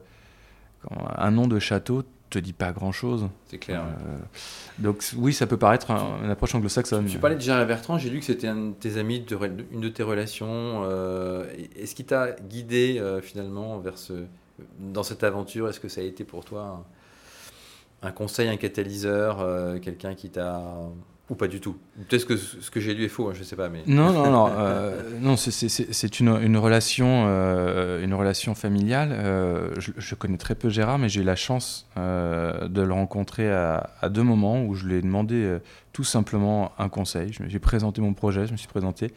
un 0.89 1.31
nom 1.31 1.47
de 1.47 1.59
château 1.59 2.03
te 2.31 2.39
dit 2.39 2.53
pas 2.53 2.71
grand 2.71 2.91
chose. 2.91 3.29
C'est 3.47 3.59
clair. 3.59 3.83
Euh, 3.83 4.17
donc 4.79 5.03
oui, 5.17 5.33
ça 5.33 5.45
peut 5.45 5.57
paraître 5.57 5.91
une 5.91 6.29
approche 6.29 6.55
anglo-saxonne. 6.55 7.05
Tu 7.05 7.19
parlais 7.19 7.35
de 7.35 7.41
Gérard 7.41 7.67
Bertrand, 7.67 7.97
j'ai 7.97 8.09
lu 8.09 8.19
que 8.19 8.25
c'était 8.25 8.47
un 8.47 8.69
de 8.69 8.73
tes 8.73 8.97
amis, 8.97 9.19
de, 9.19 9.37
une 9.71 9.81
de 9.81 9.89
tes 9.89 10.01
relations. 10.01 10.83
Euh, 10.85 11.45
est-ce 11.75 11.93
qui 11.93 12.05
t'a 12.05 12.31
guidé 12.31 12.97
euh, 12.97 13.21
finalement 13.21 13.77
vers 13.79 13.97
ce, 13.97 14.13
dans 14.79 15.03
cette 15.03 15.23
aventure? 15.23 15.69
Est-ce 15.69 15.79
que 15.79 15.89
ça 15.89 16.01
a 16.01 16.03
été 16.03 16.23
pour 16.23 16.45
toi 16.45 16.85
un 18.01 18.11
conseil, 18.11 18.47
un 18.47 18.57
catalyseur, 18.57 19.45
quelqu'un 19.79 20.15
qui 20.15 20.31
t'a 20.31 20.63
ou 21.31 21.35
pas 21.35 21.47
du 21.47 21.61
tout 21.61 21.77
Peut-être 22.09 22.27
que 22.27 22.35
ce 22.35 22.69
que 22.69 22.81
j'ai 22.81 22.93
lu 22.93 23.05
est 23.05 23.09
faux, 23.09 23.29
hein, 23.29 23.31
je 23.33 23.39
ne 23.39 23.45
sais 23.45 23.55
pas. 23.55 23.69
Mais... 23.69 23.83
Non, 23.87 24.11
non, 24.11 24.29
non. 24.29 24.49
Euh, 24.51 25.01
non 25.21 25.37
c'est 25.37 26.19
une, 26.19 26.27
une, 26.27 26.57
relation, 26.57 27.23
euh, 27.27 28.03
une 28.03 28.13
relation 28.13 28.53
familiale. 28.53 29.11
Euh, 29.13 29.73
je, 29.77 30.15
connais 30.15 30.37
très 30.37 30.55
peu 30.55 30.69
Gérard, 30.69 30.99
mais 30.99 31.07
j'ai 31.07 31.21
eu 31.21 31.23
la 31.23 31.37
chance 31.37 31.87
de 31.95 32.81
le 32.81 32.91
rencontrer 32.91 33.49
à, 33.49 34.09
deux 34.09 34.23
moments 34.23 34.61
où 34.61 34.75
je 34.75 34.85
lui 34.85 34.95
ai 34.95 35.01
demandé 35.01 35.57
tout 35.93 36.03
simplement 36.03 36.73
un 36.77 36.89
conseil. 36.89 37.31
J'ai 37.47 37.59
présenté 37.59 38.01
mon 38.01 38.13
projet, 38.13 38.45
je 38.45 38.51
me 38.51 38.57
suis 38.57 38.67
présenté. 38.67 39.13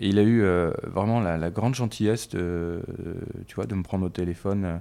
Et 0.00 0.08
il 0.08 0.18
a 0.18 0.22
eu 0.22 0.42
vraiment 0.84 1.20
la, 1.20 1.50
grande 1.50 1.74
gentillesse 1.74 2.30
de, 2.30 2.80
tu 3.46 3.56
vois, 3.56 3.66
de 3.66 3.74
me 3.74 3.82
prendre 3.82 4.06
au 4.06 4.10
téléphone, 4.10 4.80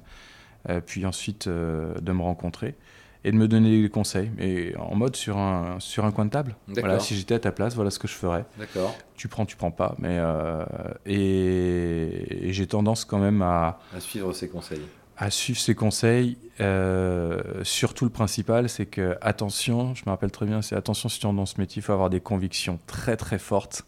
puis 0.85 1.05
ensuite 1.05 1.49
de 1.49 2.11
me 2.13 2.21
rencontrer 2.21 2.75
et 3.25 3.31
de 3.31 3.37
me 3.37 3.47
donner 3.47 3.81
des 3.81 3.89
conseils, 3.89 4.29
mais 4.37 4.75
en 4.77 4.95
mode 4.95 5.15
sur 5.15 5.39
un, 5.39 5.79
sur 5.79 6.05
un 6.05 6.11
coin 6.11 6.25
de 6.25 6.29
table. 6.29 6.55
Voilà, 6.67 6.99
si 6.99 7.17
j'étais 7.17 7.33
à 7.33 7.39
ta 7.39 7.51
place, 7.51 7.73
voilà 7.73 7.89
ce 7.89 7.97
que 7.97 8.07
je 8.07 8.13
ferais. 8.13 8.45
D'accord. 8.59 8.95
Tu 9.15 9.27
prends, 9.27 9.47
tu 9.47 9.55
prends 9.55 9.71
pas. 9.71 9.95
Mais, 9.97 10.19
euh, 10.19 10.63
et, 11.07 12.53
j'ai 12.53 12.67
tendance 12.67 13.03
quand 13.03 13.17
même 13.17 13.41
à... 13.41 13.79
À 13.95 13.99
suivre 13.99 14.31
ses 14.31 14.47
conseils. 14.47 14.83
à 15.17 15.31
suivre 15.31 15.59
ses 15.59 15.73
conseils. 15.73 16.37
Euh, 16.61 17.41
surtout 17.63 18.05
le 18.05 18.11
principal, 18.11 18.69
c'est 18.69 18.85
que 18.85 19.17
attention, 19.21 19.95
je 19.95 20.03
me 20.05 20.11
rappelle 20.11 20.31
très 20.31 20.45
bien, 20.45 20.61
c'est 20.61 20.75
attention 20.75 21.09
si 21.09 21.19
tu 21.19 21.25
entres 21.25 21.37
dans 21.37 21.47
ce 21.47 21.59
métier, 21.59 21.79
il 21.79 21.83
faut 21.83 21.93
avoir 21.93 22.11
des 22.11 22.21
convictions 22.21 22.77
très 22.85 23.17
très 23.17 23.39
fortes 23.39 23.85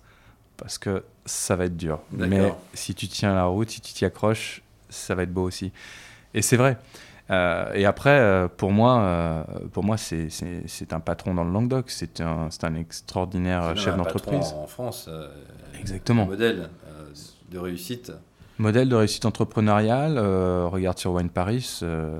parce 0.58 0.80
que 0.80 1.04
ça 1.28 1.56
va 1.56 1.66
être 1.66 1.78
dur. 1.78 2.00
Mais 2.12 2.52
si 2.74 2.96
tu 2.96 3.08
tiens 3.08 3.36
la 3.36 3.46
route, 3.46 3.70
si 3.70 3.82
tu 3.82 3.94
t'y 3.94 4.04
accroches, 4.04 4.64
ça 4.90 5.14
va 5.14 5.22
être 5.22 5.34
beau 5.34 5.44
aussi. 5.44 5.72
Et 6.34 6.42
c'est 6.42 6.58
vrai. 6.58 6.78
Euh, 7.30 7.74
et 7.74 7.86
après, 7.86 8.20
euh, 8.20 8.48
pour 8.48 8.72
moi, 8.72 9.46
pour 9.74 9.84
moi, 9.84 9.98
c'est 9.98 10.94
un 10.94 11.00
patron 11.00 11.34
dans 11.34 11.44
le 11.44 11.52
Languedoc. 11.52 11.90
C'est 11.90 12.22
un, 12.22 12.50
un 12.62 12.76
extraordinaire 12.76 13.76
chef 13.78 13.96
d'entreprise. 13.98 14.54
En 14.58 14.68
France, 14.68 15.10
exactement. 15.80 16.24
Un 16.24 16.28
modèle 16.28 16.70
de 17.50 17.60
réussite. 17.60 18.12
Modèle 18.60 18.90
de 18.90 18.96
réussite 18.96 19.26
entrepreneuriale, 19.26 20.18
euh, 20.18 20.68
regarde 20.68 20.98
sur 20.98 21.14
Wine 21.14 21.30
Paris, 21.30 21.80
euh, 21.84 22.20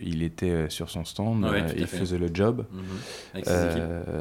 il 0.00 0.22
était 0.22 0.66
sur 0.68 0.88
son 0.88 1.04
stand, 1.04 1.44
euh, 1.44 1.72
il 1.76 1.88
faisait 1.88 2.18
le 2.18 2.30
job 2.32 2.64
mhm. 2.70 3.42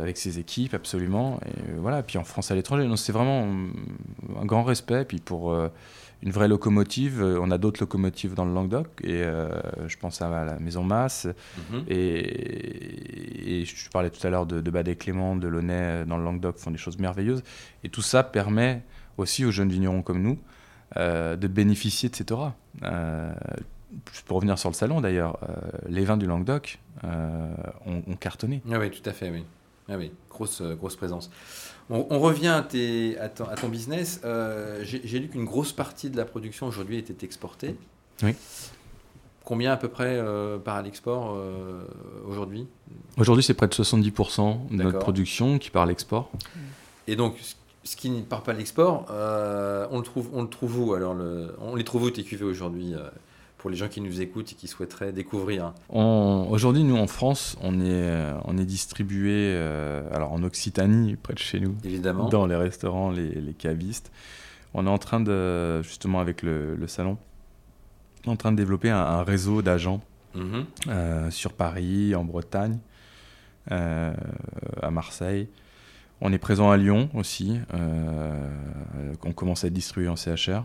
avec, 0.01 0.17
ses 0.17 0.39
équipes, 0.39 0.73
absolument. 0.73 1.39
Et 1.45 1.73
voilà, 1.77 2.01
puis 2.01 2.17
en 2.17 2.23
France 2.23 2.49
à 2.49 2.55
l'étranger, 2.55 2.89
c'est 2.95 3.11
vraiment 3.11 3.47
un 4.41 4.45
grand 4.45 4.63
respect. 4.63 5.05
Puis 5.05 5.19
pour 5.19 5.55
une 6.23 6.31
vraie 6.31 6.47
locomotive, 6.47 7.23
on 7.23 7.49
a 7.51 7.57
d'autres 7.57 7.81
locomotives 7.81 8.35
dans 8.35 8.45
le 8.45 8.53
Languedoc, 8.53 8.87
et 9.03 9.23
je 9.87 9.97
pense 9.97 10.21
à 10.21 10.45
la 10.45 10.59
Maison 10.59 10.83
Masse, 10.83 11.27
mhm. 11.71 11.83
et, 11.87 13.63
je 13.65 13.89
parlais 13.89 14.09
tout 14.09 14.25
à 14.25 14.29
l'heure 14.29 14.45
de, 14.45 14.61
de 14.61 14.71
Badet 14.71 14.95
Clément, 14.95 15.35
de 15.35 15.47
Launay 15.47 16.05
dans 16.05 16.17
le 16.17 16.23
Languedoc, 16.23 16.57
font 16.57 16.71
des 16.71 16.77
choses 16.77 16.99
merveilleuses. 16.99 17.43
Et 17.83 17.89
tout 17.89 18.01
ça 18.01 18.23
permet 18.23 18.83
aussi 19.17 19.45
aux 19.45 19.51
jeunes 19.51 19.69
vignerons 19.69 20.01
comme 20.01 20.21
nous 20.21 20.37
euh, 20.97 21.37
de 21.37 21.47
bénéficier 21.47 22.09
de 22.09 22.15
cette 22.15 22.31
aura. 22.31 22.53
Euh, 22.83 23.33
pour 24.25 24.37
revenir 24.37 24.59
sur 24.59 24.69
le 24.69 24.75
salon 24.75 24.99
d'ailleurs, 24.99 25.37
euh, 25.43 25.55
les 25.87 26.03
vins 26.03 26.17
du 26.17 26.25
Languedoc 26.25 26.79
ont, 27.03 28.15
cartonné. 28.19 28.61
Ah 28.69 28.77
oui, 28.77 28.91
tout 28.91 29.09
à 29.09 29.13
fait, 29.13 29.29
oui. 29.29 29.45
Ah 29.89 29.95
oui, 29.97 30.11
grosse, 30.29 30.61
grosse 30.61 30.95
présence. 30.95 31.31
On, 31.91 32.19
revient 32.19 32.47
à, 32.47 32.61
tes, 32.61 33.17
à, 33.19 33.29
ton, 33.29 33.67
business. 33.67 34.21
J'ai 34.83 35.19
lu 35.19 35.27
qu'une 35.27 35.45
grosse 35.45 35.73
partie 35.73 36.09
de 36.09 36.17
la 36.17 36.25
production 36.25 36.67
aujourd'hui 36.67 36.97
était 36.97 37.25
exportée. 37.25 37.75
Oui. 38.23 38.33
Combien 39.43 39.73
à 39.73 39.77
peu 39.77 39.89
près 39.89 40.23
par 40.63 40.81
l'export 40.81 41.37
aujourd'hui? 42.25 42.65
Aujourd'hui, 43.17 43.43
c'est 43.43 43.53
près 43.53 43.67
de 43.67 43.73
70% 43.73 44.69
de 44.69 44.83
notre 44.83 44.99
production 44.99 45.59
qui 45.59 45.69
part 45.69 45.83
à 45.83 45.85
l'export. 45.87 46.31
Et 47.07 47.17
donc, 47.17 47.35
ce 47.83 47.95
qui 47.95 48.09
ne 48.09 48.21
part 48.21 48.43
pas 48.43 48.53
de 48.53 48.59
l'export, 48.59 49.05
euh, 49.09 49.87
on, 49.91 49.97
le 49.97 50.03
trouve, 50.03 50.29
on 50.33 50.43
le 50.43 50.49
trouve 50.49 50.79
où 50.79 50.93
alors 50.93 51.13
le, 51.13 51.55
On 51.59 51.75
les 51.75 51.83
trouve 51.83 52.03
où 52.03 52.09
tes 52.11 52.23
cuvées 52.23 52.45
aujourd'hui 52.45 52.93
euh, 52.93 53.09
pour 53.61 53.69
les 53.69 53.77
gens 53.77 53.87
qui 53.87 54.01
nous 54.01 54.21
écoutent 54.21 54.51
et 54.51 54.55
qui 54.55 54.67
souhaiteraient 54.67 55.13
découvrir 55.13 55.73
Aujourd'hui, 55.89 56.83
nous 56.83 56.97
en 56.97 57.07
France, 57.07 57.57
on 57.61 57.79
est, 57.79 57.85
euh, 57.85 58.33
on 58.45 58.57
est 58.57 58.65
distribué 58.65 59.55
alors 60.11 60.33
en 60.33 60.43
Occitanie, 60.43 61.15
près 61.15 61.33
de 61.33 61.39
chez 61.39 61.59
nous, 61.59 61.75
évidemment, 61.83 62.27
dans 62.27 62.45
les 62.47 62.55
restaurants, 62.55 63.11
les, 63.11 63.29
les 63.29 63.53
cavistes. 63.53 64.11
On 64.73 64.87
est 64.87 64.89
en 64.89 64.97
train 64.97 65.19
de, 65.19 65.81
justement 65.83 66.19
avec 66.19 66.41
le, 66.41 66.75
salon, 66.87 67.17
en 68.25 68.35
train 68.35 68.51
de 68.51 68.57
développer 68.57 68.89
un, 68.89 69.23
réseau 69.23 69.61
d'agents 69.61 70.01
mhm. 70.33 70.65
sur 71.29 71.53
Paris, 71.53 72.15
en 72.15 72.23
Bretagne, 72.23 72.79
à 73.69 74.91
Marseille. 74.91 75.47
On 76.23 76.31
est 76.31 76.37
présent 76.37 76.69
à 76.69 76.77
Lyon 76.77 77.09
aussi, 77.15 77.59
euh, 77.73 79.15
qu'on 79.19 79.33
commence 79.33 79.63
à 79.63 79.67
être 79.67 79.73
distribué 79.73 80.07
en 80.07 80.15
CHR. 80.15 80.63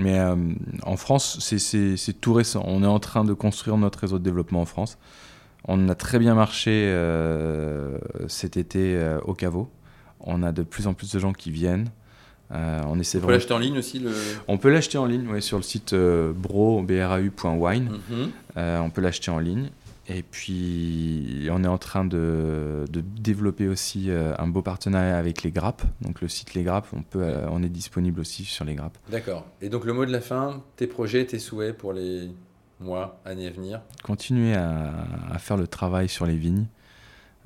Mais 0.00 0.18
euh, 0.18 0.34
en 0.82 0.96
France, 0.96 1.38
c'est 1.40 2.20
tout 2.20 2.32
récent. 2.32 2.64
On 2.66 2.82
est 2.82 2.86
en 2.86 2.98
train 2.98 3.24
de 3.24 3.32
construire 3.32 3.76
notre 3.76 4.00
réseau 4.00 4.18
de 4.18 4.24
développement 4.24 4.62
en 4.62 4.66
France. 4.66 4.98
On 5.66 5.88
a 5.88 5.94
très 5.94 6.18
bien 6.18 6.34
marché 6.34 6.70
euh, 6.72 7.96
cet 8.28 8.56
été 8.56 9.16
au 9.24 9.34
caveau. 9.34 9.70
On 10.20 10.42
a 10.42 10.52
de 10.52 10.62
plus 10.62 10.86
en 10.86 10.94
plus 10.94 11.12
de 11.12 11.18
gens 11.18 11.32
qui 11.32 11.50
viennent. 11.50 11.90
on 12.50 12.98
essaie 12.98 13.18
on 13.18 13.26
peut 13.26 13.32
l'acheter 13.32 13.54
en 13.54 13.58
ligne 13.58 13.78
aussi 13.78 13.98
le... 13.98 14.12
On 14.48 14.58
peut 14.58 14.70
l'acheter 14.70 14.98
en 14.98 15.06
ligne, 15.06 15.26
oui, 15.30 15.40
sur 15.40 15.56
le 15.56 15.62
site 15.62 15.94
bro.wine. 15.94 17.90
Mhm. 18.10 18.30
on 18.56 18.90
peut 18.90 19.00
l'acheter 19.00 19.30
en 19.30 19.38
ligne. 19.38 19.70
Et 20.06 20.22
puis, 20.22 21.48
on 21.50 21.64
est 21.64 21.68
en 21.68 21.78
train 21.78 22.04
de, 22.04 22.84
développer 22.92 23.68
aussi 23.68 24.10
euh, 24.10 24.34
un 24.38 24.46
beau 24.46 24.60
partenariat 24.60 25.16
avec 25.16 25.42
les 25.42 25.50
grappes. 25.50 25.82
Donc, 26.02 26.20
le 26.20 26.28
site 26.28 26.54
Les 26.54 26.62
Grappes, 26.62 26.88
on, 26.92 27.02
peut, 27.02 27.22
euh, 27.22 27.46
on 27.50 27.62
est 27.62 27.70
disponible 27.70 28.20
aussi 28.20 28.44
sur 28.44 28.66
les 28.66 28.74
grappes. 28.74 28.98
D'accord. 29.10 29.46
Et 29.62 29.70
donc, 29.70 29.86
le 29.86 29.94
mot 29.94 30.04
de 30.04 30.12
la 30.12 30.20
fin, 30.20 30.62
tes 30.76 30.86
projets, 30.86 31.24
tes 31.24 31.38
souhaits 31.38 31.76
pour 31.76 31.94
les 31.94 32.30
mois, 32.80 33.18
années 33.24 33.46
à 33.46 33.50
venir? 33.50 33.80
Continuer 34.02 34.54
à, 34.54 35.38
faire 35.38 35.56
le 35.56 35.66
travail 35.66 36.08
sur 36.08 36.26
les 36.26 36.36
vignes 36.36 36.66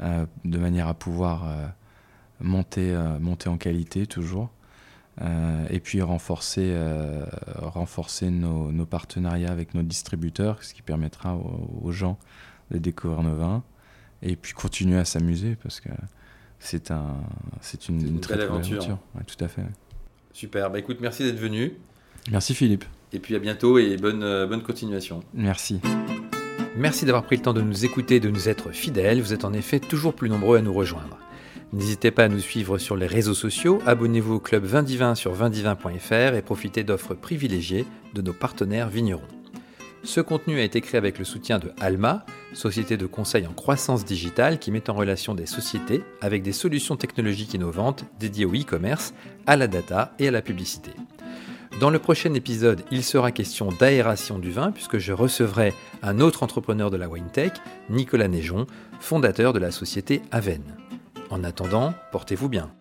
euh, 0.01 0.27
de 0.45 0.59
manière 0.59 0.89
à 0.89 0.95
pouvoir 0.95 1.47
monter, 2.41 2.97
monter 3.21 3.49
en 3.49 3.57
qualité 3.57 4.07
toujours. 4.07 4.51
et 5.71 5.81
puis 5.81 6.03
renforcer, 6.03 6.77
renforcer 7.57 8.31
nos, 8.31 8.73
nos, 8.73 8.87
partenariats 8.87 9.53
avec 9.53 9.75
nos 9.75 9.83
distributeurs, 9.83 10.65
ce 10.65 10.75
qui 10.75 10.83
permettra 10.83 11.37
aux 11.37 11.93
gens 11.93 12.19
de 12.71 12.79
découvrir 12.79 13.23
nos 13.23 13.35
vins 13.35 13.63
et 14.23 14.37
puis 14.37 14.53
continuer 14.53 14.99
à 14.99 15.05
s'amuser 15.05 15.57
parce 15.63 15.81
que 15.81 15.91
c'est 16.59 16.91
un, 16.91 17.17
c'est 17.61 17.89
une, 17.89 18.21
très, 18.21 18.37
belle 18.37 18.47
aventure. 18.47 18.99
tout 19.27 19.45
à 19.45 19.49
fait. 19.49 19.63
Super. 20.33 20.71
Bah 20.71 20.79
écoute, 20.79 20.99
merci 21.01 21.25
d'être 21.25 21.39
venu. 21.39 21.75
Merci 22.31 22.55
Philippe. 22.55 22.85
Et 23.13 23.21
puis 23.21 23.35
à 23.35 23.39
bientôt 23.39 23.79
et 23.79 23.97
bonne, 23.97 24.23
euh, 24.23 24.47
bonne 24.47 24.63
continuation. 24.63 25.21
Merci. 25.35 25.81
Merci 26.77 27.07
d'avoir 27.07 27.25
pris 27.25 27.37
le 27.37 27.43
temps 27.43 27.55
de 27.55 27.63
nous 27.63 27.85
écouter 27.85 28.17
et 28.17 28.21
de 28.21 28.29
nous 28.29 28.49
être 28.49 28.71
fidèles. 28.71 29.21
Vous 29.21 29.33
êtes 29.33 29.45
en 29.45 29.53
effet 29.53 29.81
toujours 29.81 30.15
plus 30.15 30.29
nombreux 30.29 30.59
à 30.59 30.63
nous 30.63 30.73
rejoindre. 30.73 31.19
N'hésitez 31.73 32.11
pas 32.11 32.25
à 32.25 32.29
nous 32.29 32.41
suivre 32.41 32.79
sur 32.79 32.97
les 32.97 33.07
réseaux 33.07 33.35
sociaux, 33.35 33.83
abonnez-vous 33.85 34.37
au 34.37 34.41
club 34.41 34.65
Vindivin 34.65 35.15
sur 35.15 35.35
vindivin.fr 35.35 36.35
et 36.35 36.41
profitez 36.41 36.83
d'offres 36.83 37.15
privilégiées 37.15 37.85
de 38.15 38.23
nos 38.23 38.33
partenaires 38.33 38.89
vignerons. 38.89 39.29
Ce 40.05 40.21
contenu 40.21 40.59
a 40.59 40.63
été 40.63 40.81
créé 40.81 40.97
avec 40.99 41.19
le 41.19 41.25
soutien 41.25 41.59
de 41.59 41.73
Alma, 41.81 42.25
société 42.53 42.97
de 42.97 43.07
conseil 43.07 43.47
en 43.47 43.53
croissance 43.53 44.05
digitale 44.05 44.59
qui 44.59 44.71
met 44.71 44.89
en 44.89 44.95
relation 44.95 45.35
des 45.35 45.47
sociétés 45.47 46.03
avec 46.21 46.43
des 46.43 46.53
solutions 46.53 46.97
technologiques 46.97 47.55
innovantes 47.55 48.05
dédiées 48.19 48.47
au 48.47 48.55
e-commerce, 48.55 49.13
à 49.47 49.57
la 49.57 49.67
data 49.67 50.15
et 50.19 50.29
à 50.29 50.31
la 50.31 50.43
publicité. 50.43 50.93
Dans 51.81 51.91
le 51.91 51.99
prochain 51.99 52.35
épisode, 52.35 52.83
il 52.91 53.05
sera 53.05 53.31
question 53.31 53.69
d'aération 53.71 54.39
du 54.39 54.51
vin 54.51 54.73
puisque 54.73 54.99
je 54.99 55.13
recevrai 55.13 55.73
un 56.03 56.21
autre 56.21 56.43
entrepreneur 56.43 56.91
de 56.91 56.97
la 56.97 57.09
WineTech, 57.09 57.53
Nicolas 57.89 58.29
Néjon, 58.29 58.67
fondateur 59.01 59.53
de 59.53 59.61
la 59.61 59.71
société 59.71 60.23
Aven. 60.33 60.63
En 61.31 61.45
attendant, 61.45 61.95
portez-vous 62.11 62.49
bien. 62.49 62.73